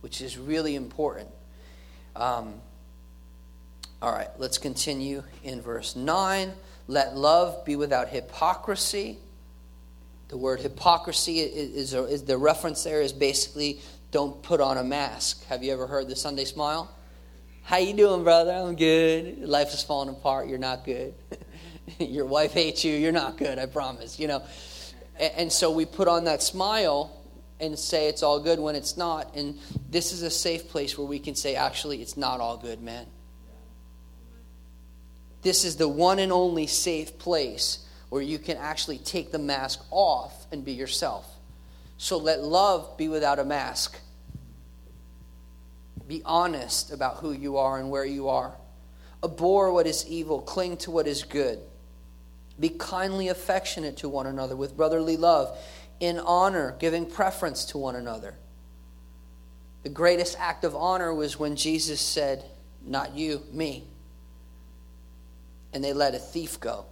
which 0.00 0.22
is 0.22 0.38
really 0.38 0.76
important. 0.76 1.28
Um, 2.16 2.54
all 4.00 4.12
right, 4.12 4.28
let's 4.38 4.56
continue 4.56 5.22
in 5.44 5.60
verse 5.60 5.94
9. 5.94 6.52
Let 6.88 7.16
love 7.16 7.64
be 7.66 7.76
without 7.76 8.08
hypocrisy. 8.08 9.18
The 10.28 10.38
word 10.38 10.60
hypocrisy 10.60 11.40
is, 11.40 11.92
is, 11.92 11.94
is, 11.94 12.24
the 12.24 12.38
reference 12.38 12.82
there 12.82 13.02
is 13.02 13.12
basically 13.12 13.80
don't 14.10 14.42
put 14.42 14.60
on 14.62 14.78
a 14.78 14.84
mask. 14.84 15.44
Have 15.46 15.62
you 15.62 15.72
ever 15.72 15.86
heard 15.86 16.08
the 16.08 16.16
Sunday 16.16 16.46
smile? 16.46 16.90
How 17.70 17.76
you 17.76 17.92
doing, 17.92 18.24
brother? 18.24 18.50
I'm 18.50 18.74
good. 18.74 19.48
Life 19.48 19.72
is 19.72 19.84
falling 19.84 20.08
apart. 20.08 20.48
You're 20.48 20.58
not 20.58 20.84
good. 20.84 21.14
Your 22.00 22.26
wife 22.26 22.52
hates 22.52 22.84
you. 22.84 22.92
You're 22.92 23.12
not 23.12 23.38
good. 23.38 23.60
I 23.60 23.66
promise. 23.66 24.18
You 24.18 24.26
know, 24.26 24.42
and, 25.20 25.32
and 25.36 25.52
so 25.52 25.70
we 25.70 25.84
put 25.84 26.08
on 26.08 26.24
that 26.24 26.42
smile 26.42 27.16
and 27.60 27.78
say 27.78 28.08
it's 28.08 28.24
all 28.24 28.40
good 28.40 28.58
when 28.58 28.74
it's 28.74 28.96
not. 28.96 29.36
And 29.36 29.56
this 29.88 30.12
is 30.12 30.22
a 30.22 30.30
safe 30.30 30.68
place 30.68 30.98
where 30.98 31.06
we 31.06 31.20
can 31.20 31.36
say, 31.36 31.54
actually, 31.54 32.02
it's 32.02 32.16
not 32.16 32.40
all 32.40 32.56
good, 32.56 32.82
man. 32.82 33.06
This 35.42 35.64
is 35.64 35.76
the 35.76 35.86
one 35.86 36.18
and 36.18 36.32
only 36.32 36.66
safe 36.66 37.20
place 37.20 37.86
where 38.08 38.20
you 38.20 38.40
can 38.40 38.56
actually 38.56 38.98
take 38.98 39.30
the 39.30 39.38
mask 39.38 39.80
off 39.92 40.44
and 40.50 40.64
be 40.64 40.72
yourself. 40.72 41.24
So 41.98 42.18
let 42.18 42.42
love 42.42 42.96
be 42.96 43.06
without 43.06 43.38
a 43.38 43.44
mask. 43.44 43.96
Be 46.10 46.22
honest 46.24 46.90
about 46.90 47.18
who 47.18 47.30
you 47.30 47.58
are 47.58 47.78
and 47.78 47.88
where 47.88 48.04
you 48.04 48.30
are. 48.30 48.52
Abhor 49.22 49.72
what 49.72 49.86
is 49.86 50.04
evil, 50.08 50.40
cling 50.40 50.76
to 50.78 50.90
what 50.90 51.06
is 51.06 51.22
good. 51.22 51.60
Be 52.58 52.68
kindly 52.68 53.28
affectionate 53.28 53.98
to 53.98 54.08
one 54.08 54.26
another 54.26 54.56
with 54.56 54.76
brotherly 54.76 55.16
love, 55.16 55.56
in 56.00 56.18
honor, 56.18 56.74
giving 56.80 57.06
preference 57.06 57.64
to 57.66 57.78
one 57.78 57.94
another. 57.94 58.34
The 59.84 59.88
greatest 59.88 60.36
act 60.40 60.64
of 60.64 60.74
honor 60.74 61.14
was 61.14 61.38
when 61.38 61.54
Jesus 61.54 62.00
said, 62.00 62.44
Not 62.84 63.14
you, 63.14 63.44
me. 63.52 63.84
And 65.72 65.84
they 65.84 65.92
let 65.92 66.16
a 66.16 66.18
thief 66.18 66.58
go. 66.58 66.86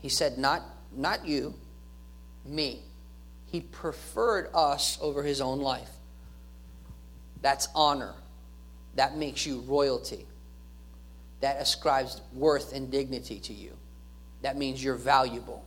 He 0.00 0.08
said, 0.08 0.38
Not, 0.38 0.62
not 0.96 1.26
you, 1.26 1.52
me. 2.46 2.80
He 3.48 3.60
preferred 3.60 4.48
us 4.54 4.96
over 5.02 5.22
his 5.22 5.42
own 5.42 5.60
life. 5.60 5.90
That's 7.42 7.68
honor. 7.74 8.14
That 8.94 9.16
makes 9.16 9.44
you 9.46 9.60
royalty. 9.60 10.26
That 11.40 11.60
ascribes 11.60 12.20
worth 12.32 12.72
and 12.72 12.90
dignity 12.90 13.40
to 13.40 13.52
you. 13.52 13.76
That 14.42 14.56
means 14.56 14.82
you're 14.82 14.94
valuable. 14.94 15.64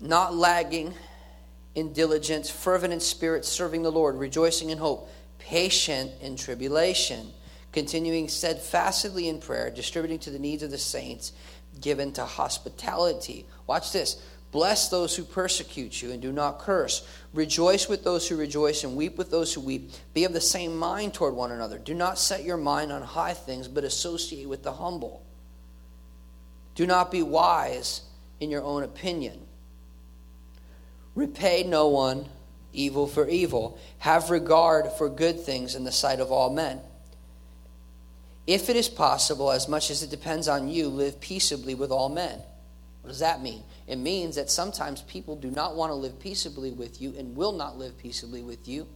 Not 0.00 0.34
lagging 0.34 0.94
in 1.74 1.92
diligence, 1.92 2.50
fervent 2.50 2.92
in 2.92 3.00
spirit, 3.00 3.44
serving 3.44 3.82
the 3.82 3.92
Lord, 3.92 4.16
rejoicing 4.16 4.70
in 4.70 4.78
hope, 4.78 5.10
patient 5.38 6.10
in 6.20 6.36
tribulation 6.36 7.32
continuing 7.72 8.28
steadfastly 8.28 9.28
in 9.28 9.38
prayer, 9.40 9.70
distributing 9.70 10.18
to 10.20 10.30
the 10.30 10.38
needs 10.38 10.62
of 10.62 10.70
the 10.70 10.78
saints, 10.78 11.32
given 11.80 12.12
to 12.12 12.24
hospitality. 12.24 13.46
Watch 13.66 13.92
this. 13.92 14.22
Bless 14.52 14.88
those 14.88 15.14
who 15.14 15.22
persecute 15.22 16.02
you 16.02 16.10
and 16.10 16.20
do 16.20 16.32
not 16.32 16.58
curse. 16.58 17.06
Rejoice 17.32 17.88
with 17.88 18.02
those 18.02 18.28
who 18.28 18.36
rejoice 18.36 18.82
and 18.82 18.96
weep 18.96 19.16
with 19.16 19.30
those 19.30 19.54
who 19.54 19.60
weep. 19.60 19.92
Be 20.12 20.24
of 20.24 20.32
the 20.32 20.40
same 20.40 20.76
mind 20.76 21.14
toward 21.14 21.34
one 21.34 21.52
another. 21.52 21.78
Do 21.78 21.94
not 21.94 22.18
set 22.18 22.42
your 22.42 22.56
mind 22.56 22.90
on 22.90 23.02
high 23.02 23.34
things, 23.34 23.68
but 23.68 23.84
associate 23.84 24.48
with 24.48 24.64
the 24.64 24.72
humble. 24.72 25.22
Do 26.74 26.86
not 26.86 27.12
be 27.12 27.22
wise 27.22 28.02
in 28.40 28.50
your 28.50 28.62
own 28.62 28.82
opinion. 28.82 29.38
Repay 31.14 31.62
no 31.62 31.88
one 31.88 32.26
evil 32.72 33.06
for 33.06 33.28
evil. 33.28 33.78
Have 33.98 34.30
regard 34.30 34.90
for 34.92 35.08
good 35.08 35.40
things 35.40 35.76
in 35.76 35.84
the 35.84 35.92
sight 35.92 36.18
of 36.18 36.32
all 36.32 36.50
men. 36.50 36.80
If 38.46 38.68
it 38.68 38.74
is 38.74 38.88
possible, 38.88 39.52
as 39.52 39.68
much 39.68 39.90
as 39.92 40.02
it 40.02 40.10
depends 40.10 40.48
on 40.48 40.66
you, 40.66 40.88
live 40.88 41.20
peaceably 41.20 41.76
with 41.76 41.92
all 41.92 42.08
men. 42.08 42.40
What 43.02 43.08
does 43.08 43.20
that 43.20 43.42
mean? 43.42 43.62
It 43.86 43.96
means 43.96 44.36
that 44.36 44.50
sometimes 44.50 45.02
people 45.02 45.36
do 45.36 45.50
not 45.50 45.74
want 45.74 45.90
to 45.90 45.94
live 45.94 46.20
peaceably 46.20 46.70
with 46.70 47.00
you 47.00 47.14
and 47.18 47.34
will 47.34 47.52
not 47.52 47.78
live 47.78 47.96
peaceably 47.98 48.42
with 48.42 48.68
you. 48.68 48.86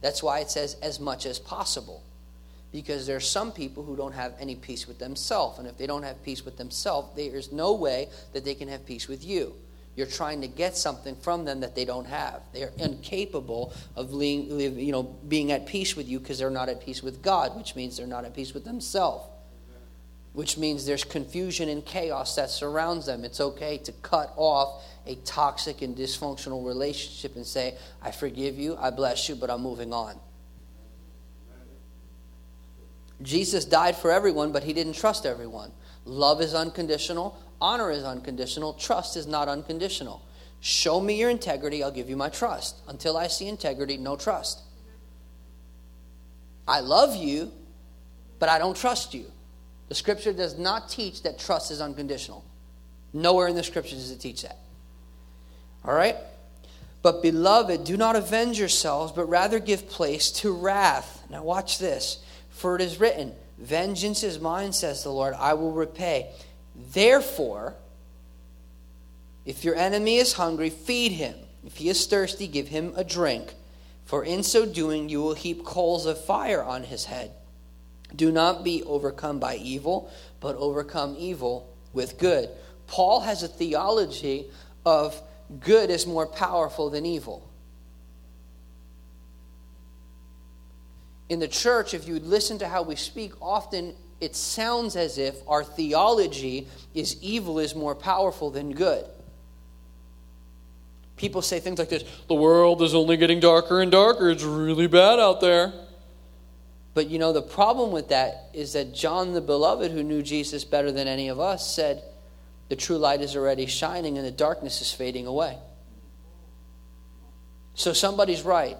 That's 0.00 0.22
why 0.22 0.40
it 0.40 0.50
says 0.50 0.76
as 0.82 0.98
much 0.98 1.26
as 1.26 1.38
possible. 1.38 2.02
Because 2.72 3.06
there 3.06 3.16
are 3.16 3.20
some 3.20 3.52
people 3.52 3.84
who 3.84 3.96
don't 3.96 4.12
have 4.12 4.34
any 4.40 4.54
peace 4.54 4.86
with 4.86 4.98
themselves. 4.98 5.58
And 5.58 5.68
if 5.68 5.76
they 5.76 5.86
don't 5.86 6.02
have 6.02 6.22
peace 6.22 6.44
with 6.44 6.56
themselves, 6.56 7.14
there's 7.16 7.52
no 7.52 7.74
way 7.74 8.08
that 8.32 8.44
they 8.44 8.54
can 8.54 8.68
have 8.68 8.86
peace 8.86 9.08
with 9.08 9.24
you. 9.24 9.54
You're 9.96 10.06
trying 10.06 10.40
to 10.40 10.46
get 10.46 10.76
something 10.76 11.16
from 11.16 11.44
them 11.44 11.60
that 11.60 11.74
they 11.74 11.84
don't 11.84 12.06
have. 12.06 12.42
They're 12.52 12.72
incapable 12.78 13.74
of 13.96 14.12
you 14.12 14.92
know, 14.92 15.02
being 15.02 15.52
at 15.52 15.66
peace 15.66 15.96
with 15.96 16.08
you 16.08 16.20
because 16.20 16.38
they're 16.38 16.48
not 16.48 16.68
at 16.68 16.80
peace 16.80 17.02
with 17.02 17.22
God, 17.22 17.56
which 17.56 17.74
means 17.74 17.96
they're 17.96 18.06
not 18.06 18.24
at 18.24 18.34
peace 18.34 18.54
with 18.54 18.64
themselves. 18.64 19.26
Which 20.32 20.56
means 20.56 20.86
there's 20.86 21.04
confusion 21.04 21.68
and 21.68 21.84
chaos 21.84 22.36
that 22.36 22.50
surrounds 22.50 23.06
them. 23.06 23.24
It's 23.24 23.40
okay 23.40 23.78
to 23.78 23.92
cut 23.92 24.32
off 24.36 24.84
a 25.06 25.16
toxic 25.16 25.82
and 25.82 25.96
dysfunctional 25.96 26.64
relationship 26.64 27.34
and 27.36 27.44
say, 27.44 27.76
I 28.00 28.12
forgive 28.12 28.58
you, 28.58 28.76
I 28.78 28.90
bless 28.90 29.28
you, 29.28 29.34
but 29.34 29.50
I'm 29.50 29.60
moving 29.60 29.92
on. 29.92 30.16
Jesus 33.22 33.64
died 33.64 33.96
for 33.96 34.10
everyone, 34.10 34.52
but 34.52 34.62
he 34.62 34.72
didn't 34.72 34.94
trust 34.94 35.26
everyone. 35.26 35.72
Love 36.04 36.40
is 36.40 36.54
unconditional. 36.54 37.38
Honor 37.60 37.90
is 37.90 38.04
unconditional. 38.04 38.72
Trust 38.74 39.16
is 39.16 39.26
not 39.26 39.48
unconditional. 39.48 40.22
Show 40.60 41.00
me 41.00 41.18
your 41.18 41.30
integrity, 41.30 41.82
I'll 41.82 41.90
give 41.90 42.08
you 42.08 42.16
my 42.16 42.28
trust. 42.28 42.76
Until 42.88 43.16
I 43.16 43.26
see 43.26 43.48
integrity, 43.48 43.96
no 43.96 44.16
trust. 44.16 44.60
I 46.68 46.80
love 46.80 47.16
you, 47.16 47.50
but 48.38 48.48
I 48.48 48.58
don't 48.58 48.76
trust 48.76 49.12
you. 49.12 49.26
The 49.90 49.96
scripture 49.96 50.32
does 50.32 50.56
not 50.56 50.88
teach 50.88 51.24
that 51.24 51.40
trust 51.40 51.72
is 51.72 51.80
unconditional. 51.80 52.44
Nowhere 53.12 53.48
in 53.48 53.56
the 53.56 53.64
scripture 53.64 53.96
does 53.96 54.12
it 54.12 54.20
teach 54.20 54.42
that. 54.42 54.56
All 55.84 55.92
right? 55.92 56.16
But, 57.02 57.22
beloved, 57.22 57.82
do 57.82 57.96
not 57.96 58.14
avenge 58.14 58.56
yourselves, 58.56 59.10
but 59.10 59.24
rather 59.24 59.58
give 59.58 59.88
place 59.88 60.30
to 60.32 60.52
wrath. 60.52 61.24
Now, 61.28 61.42
watch 61.42 61.78
this. 61.78 62.22
For 62.50 62.76
it 62.76 62.82
is 62.82 63.00
written, 63.00 63.32
Vengeance 63.58 64.22
is 64.22 64.38
mine, 64.38 64.72
says 64.72 65.02
the 65.02 65.10
Lord, 65.10 65.34
I 65.34 65.54
will 65.54 65.72
repay. 65.72 66.30
Therefore, 66.92 67.74
If 69.44 69.64
your 69.64 69.74
enemy 69.74 70.18
is 70.18 70.34
hungry, 70.34 70.70
feed 70.70 71.12
him. 71.12 71.34
If 71.64 71.78
he 71.78 71.88
is 71.88 72.06
thirsty, 72.06 72.46
give 72.46 72.68
him 72.68 72.92
a 72.94 73.02
drink. 73.02 73.54
For 74.04 74.24
in 74.24 74.44
so 74.44 74.66
doing, 74.66 75.08
you 75.08 75.20
will 75.22 75.34
heap 75.34 75.64
coals 75.64 76.06
of 76.06 76.24
fire 76.24 76.62
on 76.62 76.84
his 76.84 77.06
head. 77.06 77.32
Do 78.14 78.32
not 78.32 78.64
be 78.64 78.82
overcome 78.84 79.38
by 79.38 79.56
evil, 79.56 80.10
but 80.40 80.56
overcome 80.56 81.16
evil 81.18 81.68
with 81.92 82.18
good. 82.18 82.48
Paul 82.86 83.20
has 83.20 83.42
a 83.42 83.48
theology 83.48 84.46
of 84.84 85.20
good 85.60 85.90
is 85.90 86.06
more 86.06 86.26
powerful 86.26 86.90
than 86.90 87.06
evil. 87.06 87.48
In 91.28 91.38
the 91.38 91.48
church, 91.48 91.94
if 91.94 92.08
you 92.08 92.18
listen 92.18 92.58
to 92.58 92.68
how 92.68 92.82
we 92.82 92.96
speak, 92.96 93.32
often 93.40 93.94
it 94.20 94.34
sounds 94.36 94.96
as 94.96 95.16
if 95.16 95.36
our 95.48 95.62
theology 95.64 96.66
is 96.94 97.22
evil 97.22 97.58
is 97.58 97.74
more 97.74 97.94
powerful 97.94 98.50
than 98.50 98.72
good. 98.72 99.04
People 101.16 101.42
say 101.42 101.60
things 101.60 101.78
like 101.78 101.88
this 101.88 102.04
the 102.28 102.34
world 102.34 102.82
is 102.82 102.94
only 102.94 103.16
getting 103.16 103.40
darker 103.40 103.80
and 103.80 103.92
darker. 103.92 104.30
It's 104.30 104.42
really 104.42 104.86
bad 104.86 105.20
out 105.20 105.40
there. 105.40 105.72
But 106.92 107.08
you 107.08 107.18
know, 107.18 107.32
the 107.32 107.42
problem 107.42 107.92
with 107.92 108.08
that 108.08 108.50
is 108.52 108.72
that 108.72 108.94
John 108.94 109.32
the 109.32 109.40
Beloved, 109.40 109.92
who 109.92 110.02
knew 110.02 110.22
Jesus 110.22 110.64
better 110.64 110.90
than 110.90 111.06
any 111.06 111.28
of 111.28 111.38
us, 111.38 111.74
said, 111.74 112.02
The 112.68 112.76
true 112.76 112.98
light 112.98 113.20
is 113.20 113.36
already 113.36 113.66
shining 113.66 114.18
and 114.18 114.26
the 114.26 114.32
darkness 114.32 114.80
is 114.80 114.92
fading 114.92 115.26
away. 115.26 115.58
So 117.74 117.92
somebody's 117.92 118.42
right. 118.42 118.76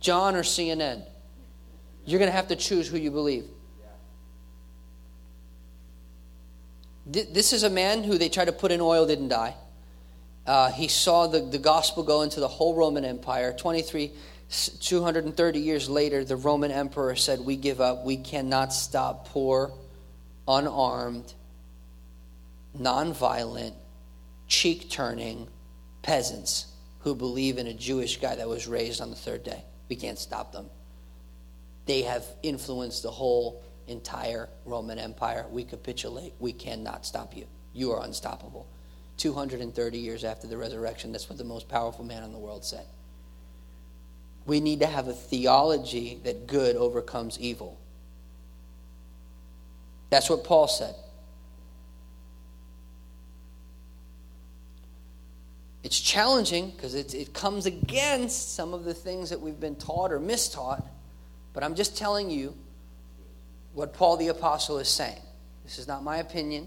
John 0.00 0.36
or 0.36 0.42
CNN. 0.42 1.04
You're 2.04 2.18
going 2.18 2.30
to 2.30 2.36
have 2.36 2.48
to 2.48 2.56
choose 2.56 2.88
who 2.88 2.98
you 2.98 3.10
believe. 3.10 3.44
This 7.06 7.52
is 7.52 7.64
a 7.64 7.70
man 7.70 8.04
who 8.04 8.18
they 8.18 8.28
tried 8.28 8.44
to 8.44 8.52
put 8.52 8.70
in 8.70 8.80
oil, 8.80 9.06
didn't 9.06 9.28
die. 9.28 9.56
Uh, 10.46 10.70
he 10.70 10.88
saw 10.88 11.26
the, 11.26 11.40
the 11.40 11.58
gospel 11.58 12.02
go 12.02 12.22
into 12.22 12.40
the 12.40 12.48
whole 12.48 12.74
Roman 12.74 13.04
Empire. 13.04 13.52
23, 13.52 14.12
230 14.50 15.60
years 15.60 15.88
later, 15.88 16.24
the 16.24 16.36
Roman 16.36 16.72
emperor 16.72 17.14
said, 17.14 17.40
We 17.40 17.56
give 17.56 17.80
up. 17.80 18.04
We 18.04 18.16
cannot 18.16 18.72
stop 18.72 19.28
poor, 19.28 19.72
unarmed, 20.48 21.32
nonviolent, 22.76 23.74
cheek 24.48 24.90
turning 24.90 25.46
peasants 26.02 26.66
who 27.00 27.14
believe 27.14 27.58
in 27.58 27.68
a 27.68 27.74
Jewish 27.74 28.20
guy 28.20 28.34
that 28.34 28.48
was 28.48 28.66
raised 28.66 29.00
on 29.00 29.10
the 29.10 29.16
third 29.16 29.44
day. 29.44 29.64
We 29.88 29.94
can't 29.94 30.18
stop 30.18 30.52
them. 30.52 30.66
They 31.86 32.02
have 32.02 32.24
influenced 32.42 33.04
the 33.04 33.10
whole 33.10 33.62
entire 33.86 34.48
Roman 34.64 34.98
Empire. 34.98 35.46
We 35.50 35.64
capitulate. 35.64 36.34
We 36.40 36.52
cannot 36.52 37.06
stop 37.06 37.36
you. 37.36 37.46
You 37.72 37.92
are 37.92 38.04
unstoppable. 38.04 38.66
230 39.16 39.98
years 39.98 40.24
after 40.24 40.46
the 40.46 40.56
resurrection. 40.56 41.12
That's 41.12 41.28
what 41.28 41.38
the 41.38 41.44
most 41.44 41.68
powerful 41.68 42.04
man 42.04 42.24
in 42.24 42.32
the 42.32 42.38
world 42.38 42.64
said. 42.64 42.84
We 44.50 44.58
need 44.58 44.80
to 44.80 44.86
have 44.86 45.06
a 45.06 45.12
theology 45.12 46.18
that 46.24 46.48
good 46.48 46.74
overcomes 46.74 47.38
evil. 47.38 47.78
That's 50.10 50.28
what 50.28 50.42
Paul 50.42 50.66
said. 50.66 50.96
It's 55.84 56.00
challenging 56.00 56.70
because 56.70 56.96
it, 56.96 57.14
it 57.14 57.32
comes 57.32 57.64
against 57.64 58.56
some 58.56 58.74
of 58.74 58.82
the 58.82 58.92
things 58.92 59.30
that 59.30 59.40
we've 59.40 59.60
been 59.60 59.76
taught 59.76 60.10
or 60.10 60.18
mistaught, 60.18 60.84
but 61.54 61.62
I'm 61.62 61.76
just 61.76 61.96
telling 61.96 62.28
you 62.28 62.52
what 63.72 63.94
Paul 63.94 64.16
the 64.16 64.26
Apostle 64.26 64.80
is 64.80 64.88
saying. 64.88 65.22
This 65.62 65.78
is 65.78 65.86
not 65.86 66.02
my 66.02 66.16
opinion. 66.16 66.66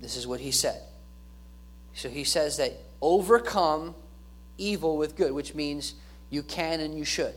This 0.00 0.16
is 0.16 0.26
what 0.26 0.40
he 0.40 0.50
said. 0.50 0.82
So 1.94 2.08
he 2.08 2.24
says 2.24 2.56
that 2.56 2.72
overcome 3.00 3.94
evil 4.58 4.96
with 4.96 5.16
good, 5.16 5.30
which 5.30 5.54
means 5.54 5.94
you 6.30 6.42
can 6.42 6.80
and 6.80 6.96
you 6.96 7.04
should. 7.04 7.34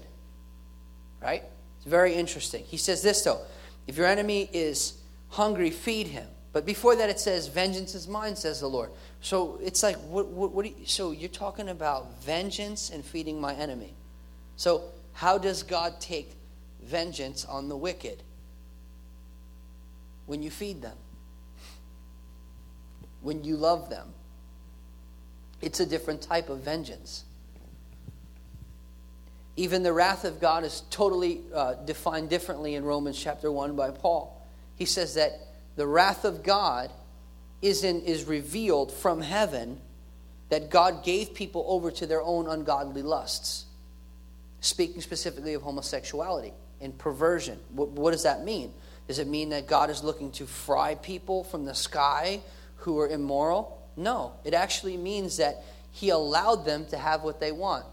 Right? 1.21 1.43
It's 1.77 1.85
very 1.85 2.13
interesting. 2.13 2.63
He 2.65 2.77
says 2.77 3.01
this, 3.01 3.21
though 3.21 3.41
if 3.87 3.97
your 3.97 4.05
enemy 4.07 4.49
is 4.53 4.93
hungry, 5.29 5.71
feed 5.71 6.07
him. 6.07 6.27
But 6.51 6.65
before 6.65 6.95
that, 6.95 7.09
it 7.09 7.19
says, 7.19 7.47
Vengeance 7.47 7.93
is 7.93 8.07
mine, 8.07 8.35
says 8.35 8.59
the 8.59 8.67
Lord. 8.67 8.89
So 9.21 9.59
it's 9.61 9.83
like, 9.83 9.97
what, 9.97 10.27
what, 10.27 10.51
what 10.51 10.65
you, 10.65 10.85
so 10.85 11.11
you're 11.11 11.29
talking 11.29 11.69
about 11.69 12.23
vengeance 12.23 12.89
and 12.89 13.03
feeding 13.03 13.39
my 13.39 13.53
enemy. 13.53 13.93
So, 14.55 14.83
how 15.13 15.37
does 15.37 15.63
God 15.63 15.99
take 15.99 16.31
vengeance 16.83 17.45
on 17.45 17.69
the 17.69 17.77
wicked? 17.77 18.23
When 20.25 20.41
you 20.41 20.49
feed 20.49 20.81
them 20.81 20.97
when 23.21 23.43
you 23.43 23.57
love 23.57 23.89
them. 23.89 24.07
It's 25.61 25.79
a 25.79 25.85
different 25.85 26.21
type 26.21 26.49
of 26.49 26.59
vengeance. 26.59 27.25
Even 29.59 29.83
the 29.83 29.91
wrath 29.91 30.23
of 30.23 30.39
God 30.39 30.63
is 30.63 30.83
totally 30.89 31.41
uh, 31.53 31.73
defined 31.73 32.29
differently 32.29 32.75
in 32.75 32.85
Romans 32.85 33.21
chapter 33.21 33.51
1 33.51 33.75
by 33.75 33.91
Paul. 33.91 34.41
He 34.77 34.85
says 34.85 35.15
that 35.15 35.33
the 35.75 35.85
wrath 35.85 36.23
of 36.23 36.43
God 36.43 36.89
is, 37.61 37.83
in, 37.83 38.01
is 38.03 38.23
revealed 38.23 38.89
from 38.89 39.19
heaven 39.19 39.81
that 40.47 40.69
God 40.69 41.03
gave 41.03 41.33
people 41.33 41.65
over 41.67 41.91
to 41.91 42.07
their 42.07 42.21
own 42.21 42.47
ungodly 42.47 43.01
lusts. 43.01 43.65
Speaking 44.61 45.01
specifically 45.01 45.55
of 45.55 45.61
homosexuality 45.61 46.53
and 46.79 46.97
perversion. 46.97 47.59
What, 47.73 47.89
what 47.89 48.11
does 48.11 48.23
that 48.23 48.45
mean? 48.45 48.71
Does 49.09 49.19
it 49.19 49.27
mean 49.27 49.49
that 49.49 49.67
God 49.67 49.89
is 49.89 50.05
looking 50.05 50.31
to 50.33 50.47
fry 50.47 50.95
people 50.95 51.43
from 51.43 51.65
the 51.65 51.75
sky 51.75 52.39
who 52.77 52.97
are 52.99 53.09
immoral? 53.09 53.77
No, 53.97 54.31
it 54.45 54.53
actually 54.53 54.95
means 54.95 55.35
that 55.35 55.65
he 55.91 56.11
allowed 56.11 56.63
them 56.63 56.85
to 56.91 56.97
have 56.97 57.23
what 57.23 57.41
they 57.41 57.51
want 57.51 57.83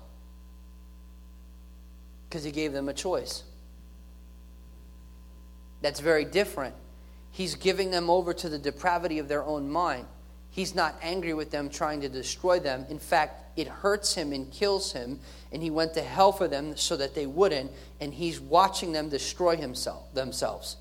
because 2.37 2.45
he 2.45 2.53
gave 2.53 2.75
them 2.75 2.91
a 2.91 2.93
choice. 2.93 3.45
That's 5.81 6.01
very 6.01 6.27
different. 6.27 6.75
He's 7.31 7.55
giving 7.55 7.91
them 7.91 8.11
over 8.11 8.35
to 8.35 8.51
the 8.51 8.59
depravity 8.59 9.19
of 9.19 9.27
their 9.27 9.43
own 9.43 9.71
mind. 9.71 10.05
He's 10.51 10.75
not 10.75 10.97
angry 11.01 11.33
with 11.33 11.51
them 11.51 11.71
trying 11.71 12.03
to 12.03 12.11
destroy 12.11 12.61
them. 12.61 12.85
In 12.91 12.99
fact, 12.99 13.59
it 13.59 13.69
hurts 13.69 14.15
him 14.15 14.35
and 14.35 14.53
kills 14.53 14.93
him, 14.93 15.19
and 15.51 15.63
he 15.63 15.71
went 15.71 15.95
to 15.95 16.03
hell 16.03 16.31
for 16.31 16.47
them 16.47 16.77
so 16.77 16.95
that 16.99 17.15
they 17.15 17.25
wouldn't, 17.25 17.73
and 18.03 18.13
he's 18.13 18.39
watching 18.39 18.93
them 18.93 19.09
destroy 19.09 19.57
himself, 19.57 20.13
themselves. 20.13 20.77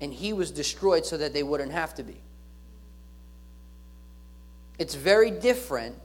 And 0.00 0.14
he 0.14 0.32
was 0.32 0.52
destroyed 0.52 1.04
so 1.04 1.16
that 1.16 1.32
they 1.32 1.42
wouldn't 1.42 1.72
have 1.72 1.92
to 1.96 2.04
be. 2.04 2.20
It's 4.78 4.94
very 4.94 5.32
different 5.32 5.96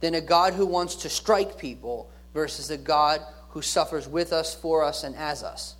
than 0.00 0.12
a 0.12 0.20
God 0.20 0.52
who 0.52 0.66
wants 0.66 0.94
to 0.96 1.08
strike 1.08 1.56
people 1.56 2.10
versus 2.34 2.70
a 2.70 2.76
God 2.76 3.22
who 3.50 3.62
suffers 3.62 4.06
with 4.06 4.32
us, 4.32 4.54
for 4.54 4.84
us, 4.84 5.04
and 5.04 5.16
as 5.16 5.42
us. 5.42 5.76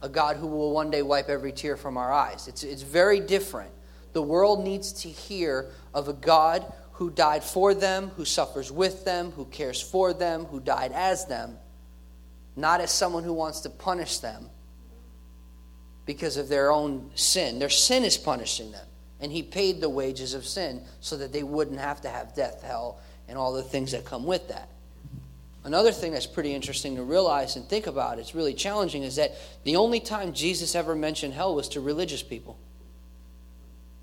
A 0.00 0.08
God 0.08 0.36
who 0.36 0.46
will 0.46 0.72
one 0.72 0.90
day 0.90 1.02
wipe 1.02 1.28
every 1.28 1.52
tear 1.52 1.76
from 1.76 1.96
our 1.96 2.12
eyes. 2.12 2.46
It's, 2.48 2.62
it's 2.62 2.82
very 2.82 3.20
different. 3.20 3.70
The 4.12 4.22
world 4.22 4.64
needs 4.64 4.92
to 5.02 5.08
hear 5.08 5.70
of 5.92 6.08
a 6.08 6.12
God 6.12 6.70
who 6.92 7.10
died 7.10 7.44
for 7.44 7.74
them, 7.74 8.10
who 8.16 8.24
suffers 8.24 8.72
with 8.72 9.04
them, 9.04 9.32
who 9.32 9.44
cares 9.46 9.80
for 9.80 10.12
them, 10.12 10.44
who 10.46 10.60
died 10.60 10.92
as 10.92 11.26
them, 11.26 11.56
not 12.56 12.80
as 12.80 12.90
someone 12.90 13.22
who 13.24 13.32
wants 13.32 13.60
to 13.60 13.70
punish 13.70 14.18
them 14.18 14.50
because 16.06 16.36
of 16.36 16.48
their 16.48 16.72
own 16.72 17.10
sin. 17.14 17.58
Their 17.58 17.68
sin 17.68 18.02
is 18.02 18.16
punishing 18.16 18.72
them. 18.72 18.86
And 19.20 19.30
he 19.30 19.42
paid 19.42 19.80
the 19.80 19.88
wages 19.88 20.32
of 20.32 20.46
sin 20.46 20.82
so 21.00 21.16
that 21.16 21.32
they 21.32 21.42
wouldn't 21.42 21.80
have 21.80 22.00
to 22.02 22.08
have 22.08 22.34
death, 22.34 22.62
hell, 22.62 23.00
and 23.28 23.36
all 23.36 23.52
the 23.52 23.62
things 23.62 23.92
that 23.92 24.04
come 24.04 24.24
with 24.24 24.48
that. 24.48 24.68
Another 25.64 25.92
thing 25.92 26.12
that's 26.12 26.26
pretty 26.26 26.54
interesting 26.54 26.96
to 26.96 27.02
realize 27.02 27.56
and 27.56 27.64
think 27.68 27.86
about, 27.86 28.18
it's 28.18 28.34
really 28.34 28.54
challenging, 28.54 29.02
is 29.02 29.16
that 29.16 29.32
the 29.64 29.76
only 29.76 30.00
time 30.00 30.32
Jesus 30.32 30.74
ever 30.74 30.94
mentioned 30.94 31.34
hell 31.34 31.54
was 31.54 31.68
to 31.70 31.80
religious 31.80 32.22
people. 32.22 32.58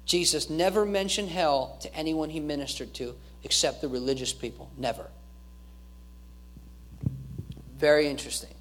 Jesus 0.05 0.49
never 0.49 0.85
mentioned 0.85 1.29
hell 1.29 1.77
to 1.81 1.93
anyone 1.95 2.29
he 2.29 2.39
ministered 2.39 2.93
to 2.95 3.15
except 3.43 3.81
the 3.81 3.87
religious 3.87 4.33
people. 4.33 4.69
Never. 4.77 5.07
Very 7.77 8.07
interesting. 8.07 8.53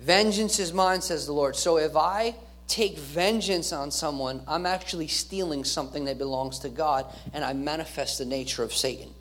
Vengeance 0.00 0.58
is 0.58 0.72
mine, 0.72 1.00
says 1.00 1.26
the 1.26 1.32
Lord. 1.32 1.56
So 1.56 1.78
if 1.78 1.96
I 1.96 2.36
take 2.68 2.98
vengeance 2.98 3.72
on 3.72 3.90
someone, 3.90 4.42
I'm 4.46 4.66
actually 4.66 5.08
stealing 5.08 5.64
something 5.64 6.04
that 6.04 6.18
belongs 6.18 6.60
to 6.60 6.68
God 6.68 7.06
and 7.32 7.44
I 7.44 7.52
manifest 7.52 8.18
the 8.18 8.24
nature 8.24 8.62
of 8.62 8.72
Satan. 8.72 9.14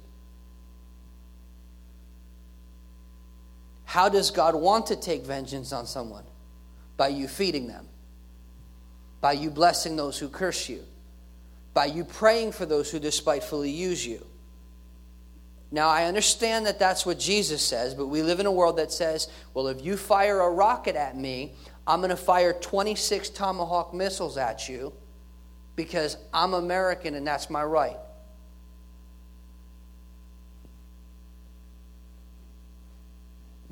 How 3.94 4.10
does 4.10 4.32
God 4.32 4.56
want 4.56 4.88
to 4.88 4.96
take 4.96 5.22
vengeance 5.22 5.72
on 5.72 5.86
someone? 5.86 6.24
By 6.98 7.10
you 7.10 7.28
feeding 7.28 7.68
them, 7.68 7.88
by 9.22 9.34
you 9.34 9.52
blessing 9.52 9.96
those 9.96 10.18
who 10.18 10.30
curse 10.30 10.68
you, 10.68 10.84
by 11.76 11.86
you 11.86 12.04
praying 12.04 12.54
for 12.54 12.66
those 12.66 12.90
who 12.90 12.98
despitefully 12.98 13.70
use 13.70 14.04
you. 14.04 14.26
Now, 15.70 15.90
I 15.90 16.06
understand 16.06 16.66
that 16.66 16.80
that's 16.80 17.06
what 17.06 17.20
Jesus 17.20 17.62
says, 17.62 17.94
but 17.94 18.08
we 18.08 18.24
live 18.24 18.40
in 18.40 18.48
a 18.48 18.52
world 18.52 18.78
that 18.78 18.92
says, 18.92 19.28
well, 19.54 19.68
if 19.68 19.86
you 19.86 19.96
fire 19.96 20.40
a 20.40 20.50
rocket 20.50 20.96
at 20.96 21.16
me, 21.16 21.54
I'm 21.86 22.00
going 22.00 22.10
to 22.10 22.16
fire 22.16 22.52
26 22.52 23.30
Tomahawk 23.30 23.94
missiles 23.94 24.38
at 24.40 24.68
you, 24.68 24.92
because 25.76 26.18
I'm 26.34 26.56
American 26.56 27.14
and 27.14 27.28
that's 27.28 27.48
my 27.48 27.64
right. 27.64 27.98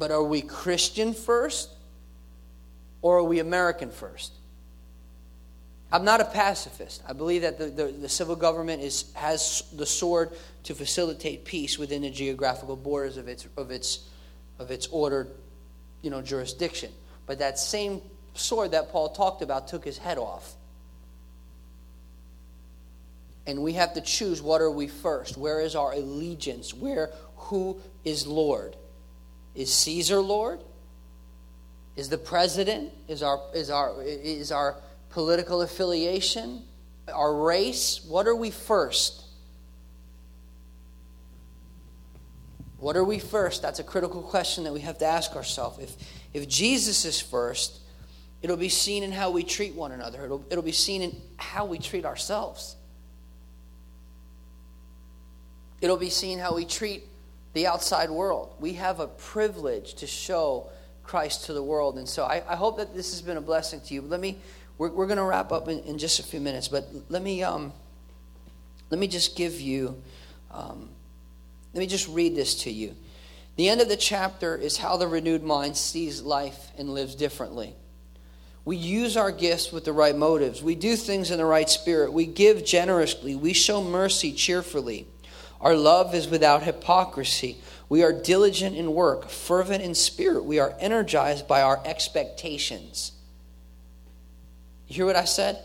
But 0.01 0.09
are 0.09 0.23
we 0.23 0.41
Christian 0.41 1.13
first 1.13 1.69
or 3.03 3.19
are 3.19 3.23
we 3.23 3.37
American 3.37 3.91
first? 3.91 4.31
I'm 5.91 6.03
not 6.03 6.19
a 6.19 6.25
pacifist. 6.25 7.03
I 7.07 7.13
believe 7.13 7.43
that 7.43 7.59
the, 7.59 7.65
the, 7.65 7.83
the, 7.91 8.09
civil 8.09 8.35
government 8.35 8.81
is, 8.81 9.13
has 9.13 9.61
the 9.73 9.85
sword 9.85 10.31
to 10.63 10.73
facilitate 10.73 11.45
peace 11.45 11.77
within 11.77 12.01
the 12.01 12.09
geographical 12.09 12.75
borders 12.75 13.15
of 13.17 13.27
its, 13.27 13.47
of 13.55 13.69
its, 13.69 14.09
of 14.57 14.71
its 14.71 14.87
ordered 14.87 15.29
you 16.01 16.09
know, 16.09 16.23
jurisdiction. 16.23 16.91
But 17.27 17.37
that 17.37 17.59
same 17.59 18.01
sword 18.33 18.71
that 18.71 18.91
Paul 18.91 19.09
talked 19.09 19.43
about 19.43 19.67
took 19.67 19.85
his 19.85 19.99
head 19.99 20.17
off. 20.17 20.55
And 23.45 23.61
we 23.61 23.73
have 23.73 23.93
to 23.93 24.01
choose 24.01 24.41
what 24.41 24.61
are 24.61 24.71
we 24.71 24.87
first? 24.87 25.37
Where 25.37 25.61
is 25.61 25.75
our 25.75 25.93
allegiance? 25.93 26.73
Where 26.73 27.11
who 27.35 27.79
is 28.03 28.25
Lord? 28.25 28.75
Is 29.55 29.73
Caesar 29.73 30.19
Lord? 30.19 30.59
Is 31.95 32.09
the 32.09 32.17
president? 32.17 32.91
Is 33.07 33.21
our, 33.21 33.39
is 33.53 33.69
our, 33.69 34.01
is 34.01 34.51
our 34.51 34.75
political 35.09 35.61
affiliation? 35.61 36.63
Our 37.13 37.33
race? 37.35 38.03
What 38.07 38.27
are 38.27 38.35
we 38.35 38.51
first? 38.51 39.25
What 42.79 42.95
are 42.95 43.03
we 43.03 43.19
first? 43.19 43.61
That's 43.61 43.79
a 43.79 43.83
critical 43.83 44.21
question 44.21 44.63
that 44.63 44.73
we 44.73 44.81
have 44.81 44.97
to 44.99 45.05
ask 45.05 45.35
ourselves. 45.35 45.79
If, 45.79 45.95
if 46.33 46.47
Jesus 46.47 47.05
is 47.05 47.21
first, 47.21 47.79
it'll 48.41 48.57
be 48.57 48.69
seen 48.69 49.03
in 49.03 49.11
how 49.11 49.29
we 49.29 49.43
treat 49.43 49.75
one 49.75 49.91
another, 49.91 50.25
it'll, 50.25 50.43
it'll 50.49 50.63
be 50.63 50.71
seen 50.71 51.03
in 51.03 51.15
how 51.37 51.65
we 51.65 51.77
treat 51.77 52.05
ourselves. 52.05 52.75
It'll 55.79 55.97
be 55.97 56.09
seen 56.09 56.39
how 56.39 56.55
we 56.55 56.65
treat 56.65 57.03
the 57.53 57.67
outside 57.67 58.09
world. 58.09 58.55
We 58.59 58.73
have 58.73 58.99
a 58.99 59.07
privilege 59.07 59.95
to 59.95 60.07
show 60.07 60.69
Christ 61.03 61.45
to 61.45 61.53
the 61.53 61.63
world. 61.63 61.97
And 61.97 62.07
so 62.07 62.23
I, 62.23 62.43
I 62.47 62.55
hope 62.55 62.77
that 62.77 62.95
this 62.95 63.11
has 63.11 63.21
been 63.21 63.37
a 63.37 63.41
blessing 63.41 63.81
to 63.81 63.93
you. 63.93 64.01
Let 64.01 64.19
me, 64.19 64.37
we're, 64.77 64.91
we're 64.91 65.07
going 65.07 65.17
to 65.17 65.23
wrap 65.23 65.51
up 65.51 65.67
in, 65.67 65.79
in, 65.79 65.97
just 65.97 66.19
a 66.19 66.23
few 66.23 66.39
minutes, 66.39 66.67
but 66.67 66.87
let 67.09 67.21
me, 67.21 67.43
um, 67.43 67.73
let 68.89 68.99
me 68.99 69.07
just 69.07 69.35
give 69.35 69.59
you, 69.59 70.01
um, 70.51 70.89
let 71.73 71.79
me 71.79 71.87
just 71.87 72.07
read 72.07 72.35
this 72.35 72.63
to 72.63 72.71
you. 72.71 72.95
The 73.57 73.67
end 73.67 73.81
of 73.81 73.89
the 73.89 73.97
chapter 73.97 74.55
is 74.55 74.77
how 74.77 74.97
the 74.97 75.07
renewed 75.07 75.43
mind 75.43 75.75
sees 75.75 76.21
life 76.21 76.71
and 76.77 76.93
lives 76.93 77.15
differently. 77.15 77.75
We 78.63 78.77
use 78.77 79.17
our 79.17 79.31
gifts 79.31 79.71
with 79.71 79.85
the 79.85 79.93
right 79.93 80.15
motives. 80.15 80.63
We 80.63 80.75
do 80.75 80.95
things 80.95 81.31
in 81.31 81.37
the 81.37 81.45
right 81.45 81.69
spirit. 81.69 82.13
We 82.13 82.25
give 82.25 82.63
generously. 82.63 83.35
We 83.35 83.53
show 83.53 83.83
mercy 83.83 84.31
cheerfully. 84.31 85.07
Our 85.61 85.75
love 85.75 86.15
is 86.15 86.27
without 86.27 86.63
hypocrisy. 86.63 87.57
We 87.87 88.03
are 88.03 88.11
diligent 88.11 88.75
in 88.75 88.93
work, 88.93 89.29
fervent 89.29 89.83
in 89.83 89.93
spirit. 89.93 90.43
We 90.43 90.59
are 90.59 90.75
energized 90.79 91.47
by 91.47 91.61
our 91.61 91.79
expectations. 91.85 93.11
You 94.87 94.95
hear 94.95 95.05
what 95.05 95.15
I 95.15 95.25
said? 95.25 95.59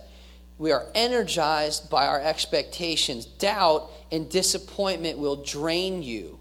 We 0.59 0.73
are 0.73 0.87
energized 0.95 1.91
by 1.91 2.07
our 2.07 2.21
expectations. 2.21 3.27
Doubt 3.27 3.91
and 4.13 4.31
disappointment 4.31 5.19
will 5.19 5.37
drain 5.43 6.03
you, 6.03 6.39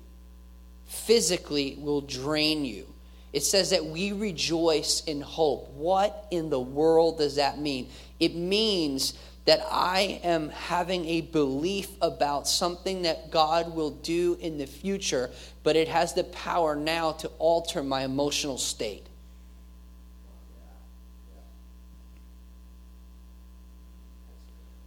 physically, 0.85 1.77
will 1.79 2.01
drain 2.01 2.65
you. 2.65 2.87
It 3.33 3.43
says 3.43 3.71
that 3.71 3.85
we 3.85 4.11
rejoice 4.13 5.03
in 5.03 5.19
hope. 5.19 5.69
What 5.71 6.27
in 6.31 6.49
the 6.49 6.59
world 6.59 7.17
does 7.17 7.35
that 7.35 7.59
mean? 7.59 7.89
It 8.19 8.33
means 8.33 9.13
that 9.45 9.63
I 9.69 10.19
am 10.23 10.49
having 10.49 11.05
a 11.05 11.21
belief 11.21 11.89
about 12.01 12.47
something 12.47 13.03
that 13.03 13.29
God 13.29 13.75
will 13.75 13.91
do 13.91 14.37
in 14.41 14.57
the 14.57 14.65
future, 14.65 15.29
but 15.63 15.75
it 15.75 15.87
has 15.87 16.13
the 16.13 16.23
power 16.23 16.75
now 16.75 17.11
to 17.13 17.27
alter 17.37 17.83
my 17.83 18.03
emotional 18.03 18.57
state. 18.57 19.05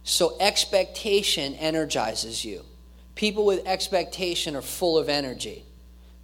So, 0.03 0.35
expectation 0.39 1.53
energizes 1.55 2.43
you. 2.43 2.65
People 3.15 3.45
with 3.45 3.65
expectation 3.65 4.55
are 4.55 4.61
full 4.61 4.97
of 4.97 5.07
energy. 5.07 5.63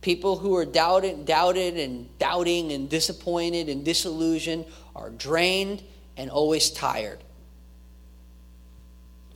People 0.01 0.37
who 0.37 0.55
are 0.55 0.65
doubted, 0.65 1.25
doubted 1.25 1.77
and 1.77 2.09
doubting 2.17 2.71
and 2.71 2.89
disappointed 2.89 3.69
and 3.69 3.85
disillusioned 3.85 4.65
are 4.95 5.09
drained 5.11 5.83
and 6.17 6.29
always 6.29 6.69
tired 6.71 7.19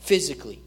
physically. 0.09 0.59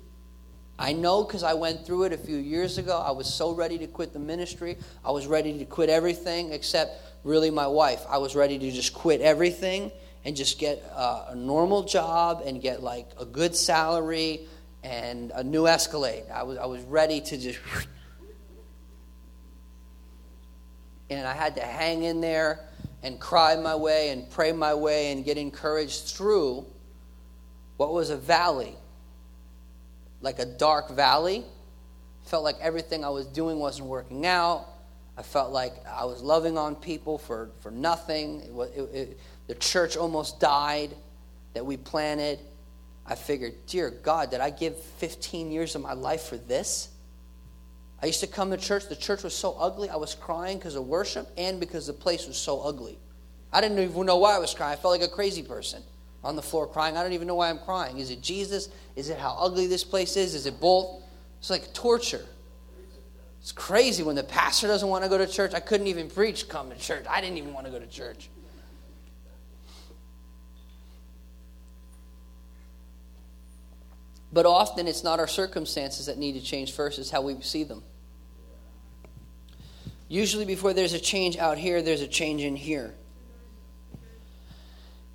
I 0.79 0.93
know 0.93 1.25
because 1.25 1.43
I 1.43 1.55
went 1.55 1.85
through 1.85 2.05
it 2.05 2.13
a 2.13 2.17
few 2.17 2.37
years 2.37 2.79
ago. 2.79 2.97
I 3.05 3.11
was 3.11 3.27
so 3.27 3.53
ready 3.53 3.77
to 3.79 3.89
quit 3.89 4.13
the 4.13 4.21
ministry. 4.21 4.77
I 5.05 5.11
was 5.11 5.27
ready 5.27 5.59
to 5.59 5.65
quit 5.65 5.91
everything 5.91 6.53
except 6.53 7.03
really 7.25 7.51
my 7.51 7.67
wife. 7.67 8.05
I 8.09 8.19
was 8.19 8.37
ready 8.37 8.57
to 8.57 8.71
just 8.71 8.95
quit 8.95 9.21
everything 9.21 9.91
and 10.25 10.37
just 10.37 10.61
get 10.61 10.79
a, 10.95 11.31
a 11.31 11.35
normal 11.35 11.83
job 11.83 12.45
and 12.47 12.63
get 12.63 12.85
like 12.85 13.09
a 13.19 13.25
good 13.25 13.57
salary 13.57 14.47
and 14.85 15.33
a 15.35 15.43
new 15.43 15.67
Escalade. 15.67 16.23
I 16.33 16.45
was, 16.45 16.57
I 16.59 16.67
was 16.67 16.81
ready 16.83 17.21
to 17.21 17.37
just. 17.37 17.59
And 21.11 21.27
I 21.27 21.33
had 21.33 21.57
to 21.57 21.63
hang 21.63 22.05
in 22.05 22.21
there 22.21 22.61
and 23.03 23.19
cry 23.19 23.57
my 23.57 23.75
way 23.75 24.11
and 24.11 24.31
pray 24.31 24.53
my 24.53 24.73
way 24.73 25.11
and 25.11 25.25
get 25.25 25.37
encouraged 25.37 26.15
through 26.17 26.65
what 27.77 27.93
was 27.93 28.11
a 28.11 28.17
valley 28.17 28.77
like 30.23 30.39
a 30.39 30.47
dark 30.47 30.91
valley. 30.91 31.45
Felt 32.25 32.45
like 32.45 32.57
everything 32.61 33.05
I 33.05 33.11
was 33.11 33.27
doing 33.27 33.59
wasn't 33.59 33.89
working 33.89 34.25
out. 34.25 34.67
I 35.19 35.23
felt 35.23 35.53
like 35.53 35.75
I 35.87 36.05
was 36.07 36.23
loving 36.23 36.57
on 36.57 36.77
people 36.77 37.19
for, 37.19 37.51
for 37.61 37.71
nothing. 37.71 38.41
It 38.41 38.79
it, 38.79 38.81
it, 38.95 39.21
the 39.49 39.55
church 39.57 39.97
almost 39.97 40.41
died 40.41 40.95
that 41.53 41.67
we 41.67 41.77
planted. 41.77 42.39
I 43.05 43.17
figured, 43.17 43.55
dear 43.67 43.91
God, 43.91 44.31
did 44.31 44.41
I 44.41 44.51
give 44.51 44.79
15 44.79 45.51
years 45.51 45.75
of 45.75 45.83
my 45.83 45.93
life 45.93 46.23
for 46.23 46.37
this? 46.37 46.89
I 48.01 48.07
used 48.07 48.21
to 48.21 48.27
come 48.27 48.51
to 48.51 48.57
church. 48.57 48.89
The 48.89 48.97
church 48.97 49.23
was 49.23 49.35
so 49.35 49.55
ugly. 49.59 49.91
I 49.91 49.97
was 49.97 50.15
crying 50.15 50.59
because 50.59 50.77
of 50.77 50.87
worship 50.87 51.29
and 51.37 51.61
because 51.61 51.89
the 51.89 51.93
place 51.93 52.27
was 52.27 52.37
so 52.37 52.61
ugly. 52.61 52.99
I 53.53 53.61
didn't 53.61 53.79
even 53.81 54.07
know 54.07 54.17
why 54.17 54.37
I 54.37 54.39
was 54.39 54.55
crying. 54.55 54.73
I 54.73 54.81
felt 54.81 54.99
like 54.99 55.09
a 55.09 55.13
crazy 55.13 55.43
person 55.43 55.83
on 56.25 56.37
the 56.37 56.43
floor 56.43 56.67
crying. 56.67 56.97
I 56.97 57.03
don't 57.03 57.13
even 57.13 57.27
know 57.27 57.35
why 57.35 57.51
I'm 57.51 57.59
crying. 57.59 57.99
Is 57.99 58.11
it 58.11 58.21
Jesus? 58.21 58.69
Is 58.97 59.09
it 59.09 59.19
how 59.19 59.37
ugly 59.39 59.67
this 59.67 59.85
place 59.85 60.17
is? 60.17 60.35
Is 60.35 60.47
it 60.47 60.61
both? 60.61 61.03
It's 61.41 61.51
like 61.51 61.73
torture. 61.75 62.25
It's 63.41 63.51
crazy 63.51 64.05
when 64.05 64.15
the 64.15 64.23
pastor 64.23 64.69
doesn't 64.69 64.89
want 64.89 65.03
to 65.03 65.11
go 65.11 65.19
to 65.19 65.27
church. 65.27 65.53
I 65.53 65.61
couldn't 65.61 65.89
even 65.89 66.09
preach, 66.09 66.49
come 66.49 66.71
to 66.71 66.77
church. 66.77 67.05
I 67.11 67.21
didn't 67.21 67.39
even 67.39 67.53
want 67.53 67.67
to 67.67 67.73
go 67.73 67.81
to 67.81 67.89
church. 67.89 68.29
But 74.33 74.47
often 74.47 74.87
it's 74.87 75.05
not 75.05 75.19
our 75.19 75.27
circumstances 75.27 76.07
that 76.07 76.19
need 76.19 76.35
to 76.35 76.41
change 76.41 76.73
first, 76.73 76.99
it's 76.99 77.11
how 77.11 77.21
we 77.21 77.39
see 77.43 77.65
them. 77.65 77.83
Usually, 80.09 80.45
before 80.45 80.73
there's 80.73 80.93
a 80.93 80.99
change 80.99 81.37
out 81.37 81.59
here, 81.59 81.83
there's 81.83 82.03
a 82.03 82.07
change 82.07 82.43
in 82.43 82.55
here. 82.55 82.95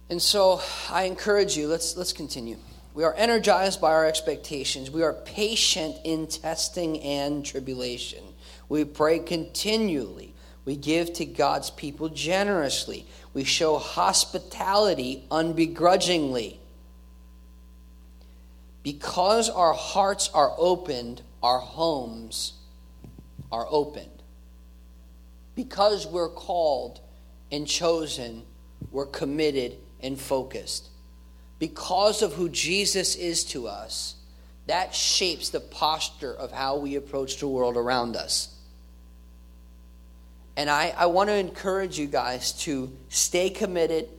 And 0.09 0.21
so 0.21 0.61
I 0.89 1.03
encourage 1.03 1.57
you, 1.57 1.67
let's, 1.67 1.97
let's 1.97 2.13
continue. 2.13 2.57
We 2.93 3.03
are 3.03 3.13
energized 3.13 3.81
by 3.81 3.91
our 3.91 4.05
expectations. 4.05 4.89
We 4.89 5.03
are 5.03 5.13
patient 5.13 5.97
in 6.03 6.27
testing 6.27 6.99
and 7.01 7.45
tribulation. 7.45 8.23
We 8.69 8.85
pray 8.85 9.19
continually. 9.19 10.33
We 10.65 10.75
give 10.75 11.13
to 11.13 11.25
God's 11.25 11.69
people 11.69 12.09
generously. 12.09 13.05
We 13.33 13.43
show 13.43 13.77
hospitality 13.77 15.25
unbegrudgingly. 15.29 16.57
Because 18.83 19.49
our 19.49 19.73
hearts 19.73 20.29
are 20.33 20.53
opened, 20.57 21.21
our 21.43 21.59
homes 21.59 22.53
are 23.51 23.67
opened. 23.69 24.23
Because 25.55 26.07
we're 26.07 26.29
called 26.29 27.01
and 27.51 27.67
chosen, 27.67 28.43
we're 28.91 29.05
committed 29.05 29.77
and 30.01 30.19
focused. 30.19 30.89
Because 31.59 32.21
of 32.21 32.33
who 32.33 32.49
Jesus 32.49 33.15
is 33.15 33.43
to 33.45 33.67
us, 33.67 34.15
that 34.67 34.93
shapes 34.93 35.49
the 35.49 35.59
posture 35.59 36.33
of 36.33 36.51
how 36.51 36.77
we 36.77 36.95
approach 36.95 37.37
the 37.37 37.47
world 37.47 37.77
around 37.77 38.15
us. 38.15 38.53
And 40.55 40.69
I, 40.69 40.93
I 40.97 41.05
want 41.05 41.29
to 41.29 41.35
encourage 41.35 41.97
you 41.97 42.07
guys 42.07 42.51
to 42.63 42.91
stay 43.09 43.49
committed 43.49 44.09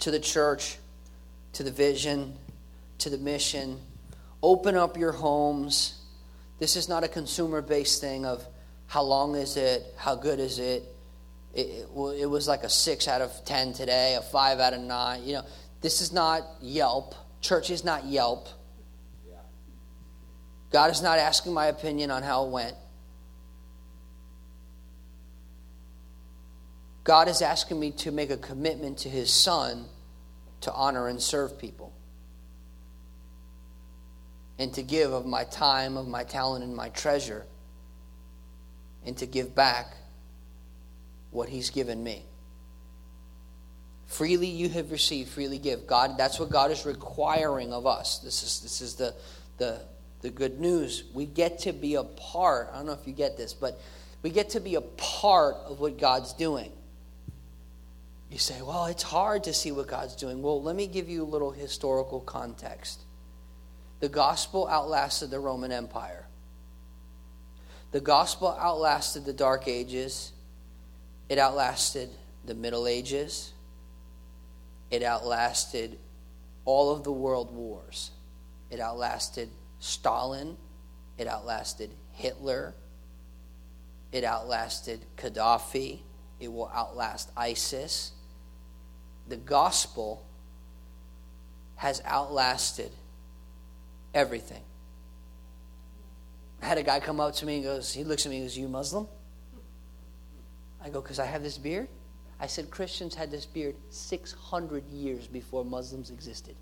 to 0.00 0.10
the 0.10 0.20
church, 0.20 0.78
to 1.54 1.62
the 1.62 1.70
vision, 1.70 2.34
to 2.98 3.10
the 3.10 3.18
mission. 3.18 3.80
Open 4.42 4.76
up 4.76 4.96
your 4.96 5.12
homes. 5.12 6.00
This 6.58 6.76
is 6.76 6.88
not 6.88 7.04
a 7.04 7.08
consumer 7.08 7.62
based 7.62 8.00
thing 8.00 8.24
of 8.24 8.46
how 8.86 9.02
long 9.02 9.34
is 9.34 9.56
it, 9.56 9.94
how 9.96 10.14
good 10.14 10.38
is 10.38 10.58
it, 11.54 11.60
it, 11.60 11.88
it 12.20 12.26
was 12.26 12.46
like 12.46 12.62
a 12.62 12.68
six 12.68 13.08
out 13.08 13.20
of 13.20 13.44
10 13.44 13.72
today, 13.72 14.14
a 14.14 14.22
five 14.22 14.60
out 14.60 14.74
of 14.74 14.80
nine. 14.80 15.24
You 15.24 15.34
know, 15.34 15.42
this 15.80 16.00
is 16.00 16.12
not 16.12 16.42
Yelp. 16.60 17.14
Church 17.40 17.70
is 17.70 17.84
not 17.84 18.04
Yelp. 18.04 18.48
God 20.70 20.90
is 20.90 21.00
not 21.00 21.18
asking 21.18 21.54
my 21.54 21.66
opinion 21.66 22.10
on 22.10 22.22
how 22.22 22.44
it 22.44 22.50
went. 22.50 22.74
God 27.04 27.28
is 27.28 27.40
asking 27.40 27.80
me 27.80 27.92
to 27.92 28.10
make 28.12 28.30
a 28.30 28.36
commitment 28.36 28.98
to 28.98 29.08
His 29.08 29.32
Son 29.32 29.86
to 30.60 30.72
honor 30.72 31.08
and 31.08 31.22
serve 31.22 31.58
people. 31.58 31.94
And 34.58 34.74
to 34.74 34.82
give 34.82 35.12
of 35.12 35.24
my 35.24 35.44
time, 35.44 35.96
of 35.96 36.06
my 36.06 36.24
talent, 36.24 36.64
and 36.64 36.76
my 36.76 36.90
treasure. 36.90 37.46
And 39.06 39.16
to 39.18 39.26
give 39.26 39.54
back 39.54 39.94
what 41.30 41.48
He's 41.48 41.70
given 41.70 42.02
me. 42.02 42.24
Freely 44.06 44.46
you 44.46 44.70
have 44.70 44.90
received, 44.90 45.30
freely 45.30 45.58
give. 45.58 45.86
God, 45.86 46.16
that's 46.16 46.40
what 46.40 46.50
God 46.50 46.70
is 46.70 46.86
requiring 46.86 47.72
of 47.72 47.86
us. 47.86 48.18
This 48.18 48.42
is, 48.42 48.60
this 48.60 48.80
is 48.80 48.94
the, 48.94 49.14
the, 49.58 49.82
the 50.22 50.30
good 50.30 50.58
news. 50.58 51.04
We 51.12 51.26
get 51.26 51.58
to 51.60 51.72
be 51.72 51.94
a 51.96 52.04
part. 52.04 52.70
I 52.72 52.78
don't 52.78 52.86
know 52.86 52.92
if 52.92 53.06
you 53.06 53.12
get 53.12 53.36
this, 53.36 53.52
but 53.52 53.78
we 54.22 54.30
get 54.30 54.50
to 54.50 54.60
be 54.60 54.76
a 54.76 54.80
part 54.80 55.56
of 55.66 55.78
what 55.78 55.98
God's 55.98 56.32
doing. 56.32 56.72
You 58.30 58.38
say, 58.38 58.60
well, 58.62 58.86
it's 58.86 59.02
hard 59.02 59.44
to 59.44 59.52
see 59.52 59.72
what 59.72 59.86
God's 59.86 60.16
doing. 60.16 60.42
Well, 60.42 60.62
let 60.62 60.76
me 60.76 60.86
give 60.86 61.08
you 61.08 61.22
a 61.22 61.24
little 61.24 61.50
historical 61.50 62.20
context. 62.20 63.00
The 64.00 64.08
gospel 64.08 64.68
outlasted 64.68 65.30
the 65.30 65.40
Roman 65.40 65.72
Empire. 65.72 66.26
The 67.90 68.00
gospel 68.00 68.56
outlasted 68.60 69.24
the 69.24 69.32
Dark 69.32 69.66
Ages. 69.66 70.32
It 71.28 71.38
outlasted 71.38 72.10
the 72.44 72.54
Middle 72.54 72.86
Ages. 72.86 73.52
It 74.90 75.02
outlasted 75.02 75.98
all 76.64 76.90
of 76.90 77.04
the 77.04 77.12
world 77.12 77.54
wars. 77.54 78.10
It 78.70 78.80
outlasted 78.80 79.50
Stalin. 79.78 80.56
It 81.18 81.26
outlasted 81.26 81.90
Hitler. 82.12 82.74
It 84.12 84.24
outlasted 84.24 85.04
Gaddafi. 85.16 86.00
It 86.40 86.52
will 86.52 86.70
outlast 86.74 87.30
ISIS. 87.36 88.12
The 89.28 89.36
gospel 89.36 90.24
has 91.76 92.00
outlasted 92.04 92.90
everything. 94.14 94.62
I 96.62 96.66
had 96.66 96.78
a 96.78 96.82
guy 96.82 97.00
come 97.00 97.20
up 97.20 97.34
to 97.36 97.46
me 97.46 97.56
and 97.56 97.64
goes, 97.64 97.92
he 97.92 98.04
looks 98.04 98.26
at 98.26 98.30
me 98.30 98.38
and 98.38 98.46
goes, 98.46 98.56
You 98.56 98.68
Muslim? 98.68 99.06
I 100.82 100.88
go, 100.88 101.00
Because 101.00 101.18
I 101.18 101.26
have 101.26 101.42
this 101.42 101.58
beard? 101.58 101.88
I 102.40 102.46
said 102.46 102.70
Christians 102.70 103.14
had 103.14 103.30
this 103.30 103.46
beard 103.46 103.74
600 103.90 104.86
years 104.88 105.26
before 105.26 105.64
Muslims 105.64 106.10
existed. 106.10 106.54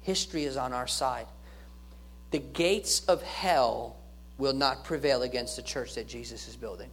History 0.00 0.44
is 0.44 0.56
on 0.56 0.72
our 0.72 0.86
side. 0.86 1.26
The 2.30 2.38
gates 2.38 3.04
of 3.06 3.22
hell 3.22 3.96
will 4.38 4.54
not 4.54 4.84
prevail 4.84 5.22
against 5.22 5.56
the 5.56 5.62
church 5.62 5.94
that 5.94 6.06
Jesus 6.06 6.48
is 6.48 6.56
building. 6.56 6.90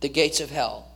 The 0.00 0.08
gates 0.08 0.40
of 0.40 0.50
hell 0.50 0.88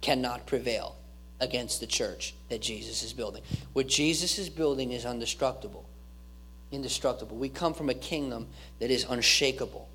cannot 0.00 0.46
prevail 0.46 0.96
against 1.40 1.80
the 1.80 1.86
church 1.86 2.34
that 2.48 2.62
Jesus 2.62 3.02
is 3.02 3.12
building. 3.12 3.42
What 3.72 3.88
Jesus 3.88 4.38
is 4.38 4.48
building 4.48 4.92
is 4.92 5.04
indestructible. 5.04 5.88
Indestructible. 6.70 7.36
We 7.36 7.48
come 7.48 7.74
from 7.74 7.90
a 7.90 7.94
kingdom 7.94 8.46
that 8.78 8.90
is 8.90 9.04
unshakable. 9.08 9.88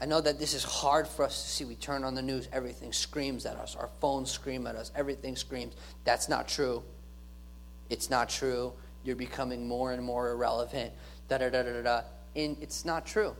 I 0.00 0.04
know 0.04 0.20
that 0.20 0.38
this 0.38 0.52
is 0.52 0.62
hard 0.62 1.08
for 1.08 1.24
us 1.24 1.42
to 1.42 1.48
see. 1.48 1.64
We 1.64 1.74
turn 1.74 2.04
on 2.04 2.14
the 2.14 2.22
news, 2.22 2.48
everything 2.52 2.92
screams 2.92 3.46
at 3.46 3.56
us. 3.56 3.74
Our 3.76 3.88
phones 4.00 4.30
scream 4.30 4.66
at 4.66 4.76
us, 4.76 4.92
everything 4.94 5.36
screams. 5.36 5.74
That's 6.04 6.28
not 6.28 6.48
true. 6.48 6.82
It's 7.88 8.10
not 8.10 8.28
true. 8.28 8.72
You're 9.04 9.16
becoming 9.16 9.66
more 9.66 9.92
and 9.92 10.02
more 10.02 10.30
irrelevant. 10.30 10.92
Da 11.28 11.38
da 11.38 11.48
da 11.48 11.62
da 11.62 11.82
da. 11.82 12.00
And 12.34 12.56
it's 12.60 12.84
not 12.84 13.06
true. 13.06 13.34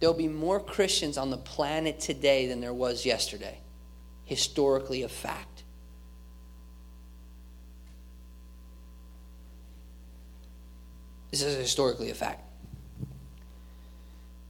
There'll 0.00 0.14
be 0.14 0.26
more 0.26 0.58
Christians 0.58 1.16
on 1.16 1.30
the 1.30 1.36
planet 1.36 2.00
today 2.00 2.48
than 2.48 2.60
there 2.60 2.74
was 2.74 3.06
yesterday. 3.06 3.60
Historically, 4.24 5.02
a 5.04 5.08
fact. 5.08 5.62
This 11.30 11.42
is 11.42 11.56
historically 11.56 12.10
a 12.10 12.14
fact. 12.14 12.42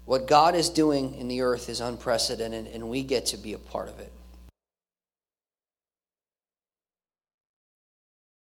What 0.04 0.26
God 0.26 0.54
is 0.54 0.68
doing 0.68 1.14
in 1.14 1.28
the 1.28 1.42
earth 1.42 1.68
is 1.68 1.80
unprecedented, 1.80 2.66
and 2.66 2.88
we 2.88 3.02
get 3.02 3.26
to 3.26 3.36
be 3.36 3.52
a 3.52 3.58
part 3.58 3.88
of 3.88 3.98
it. 4.00 4.11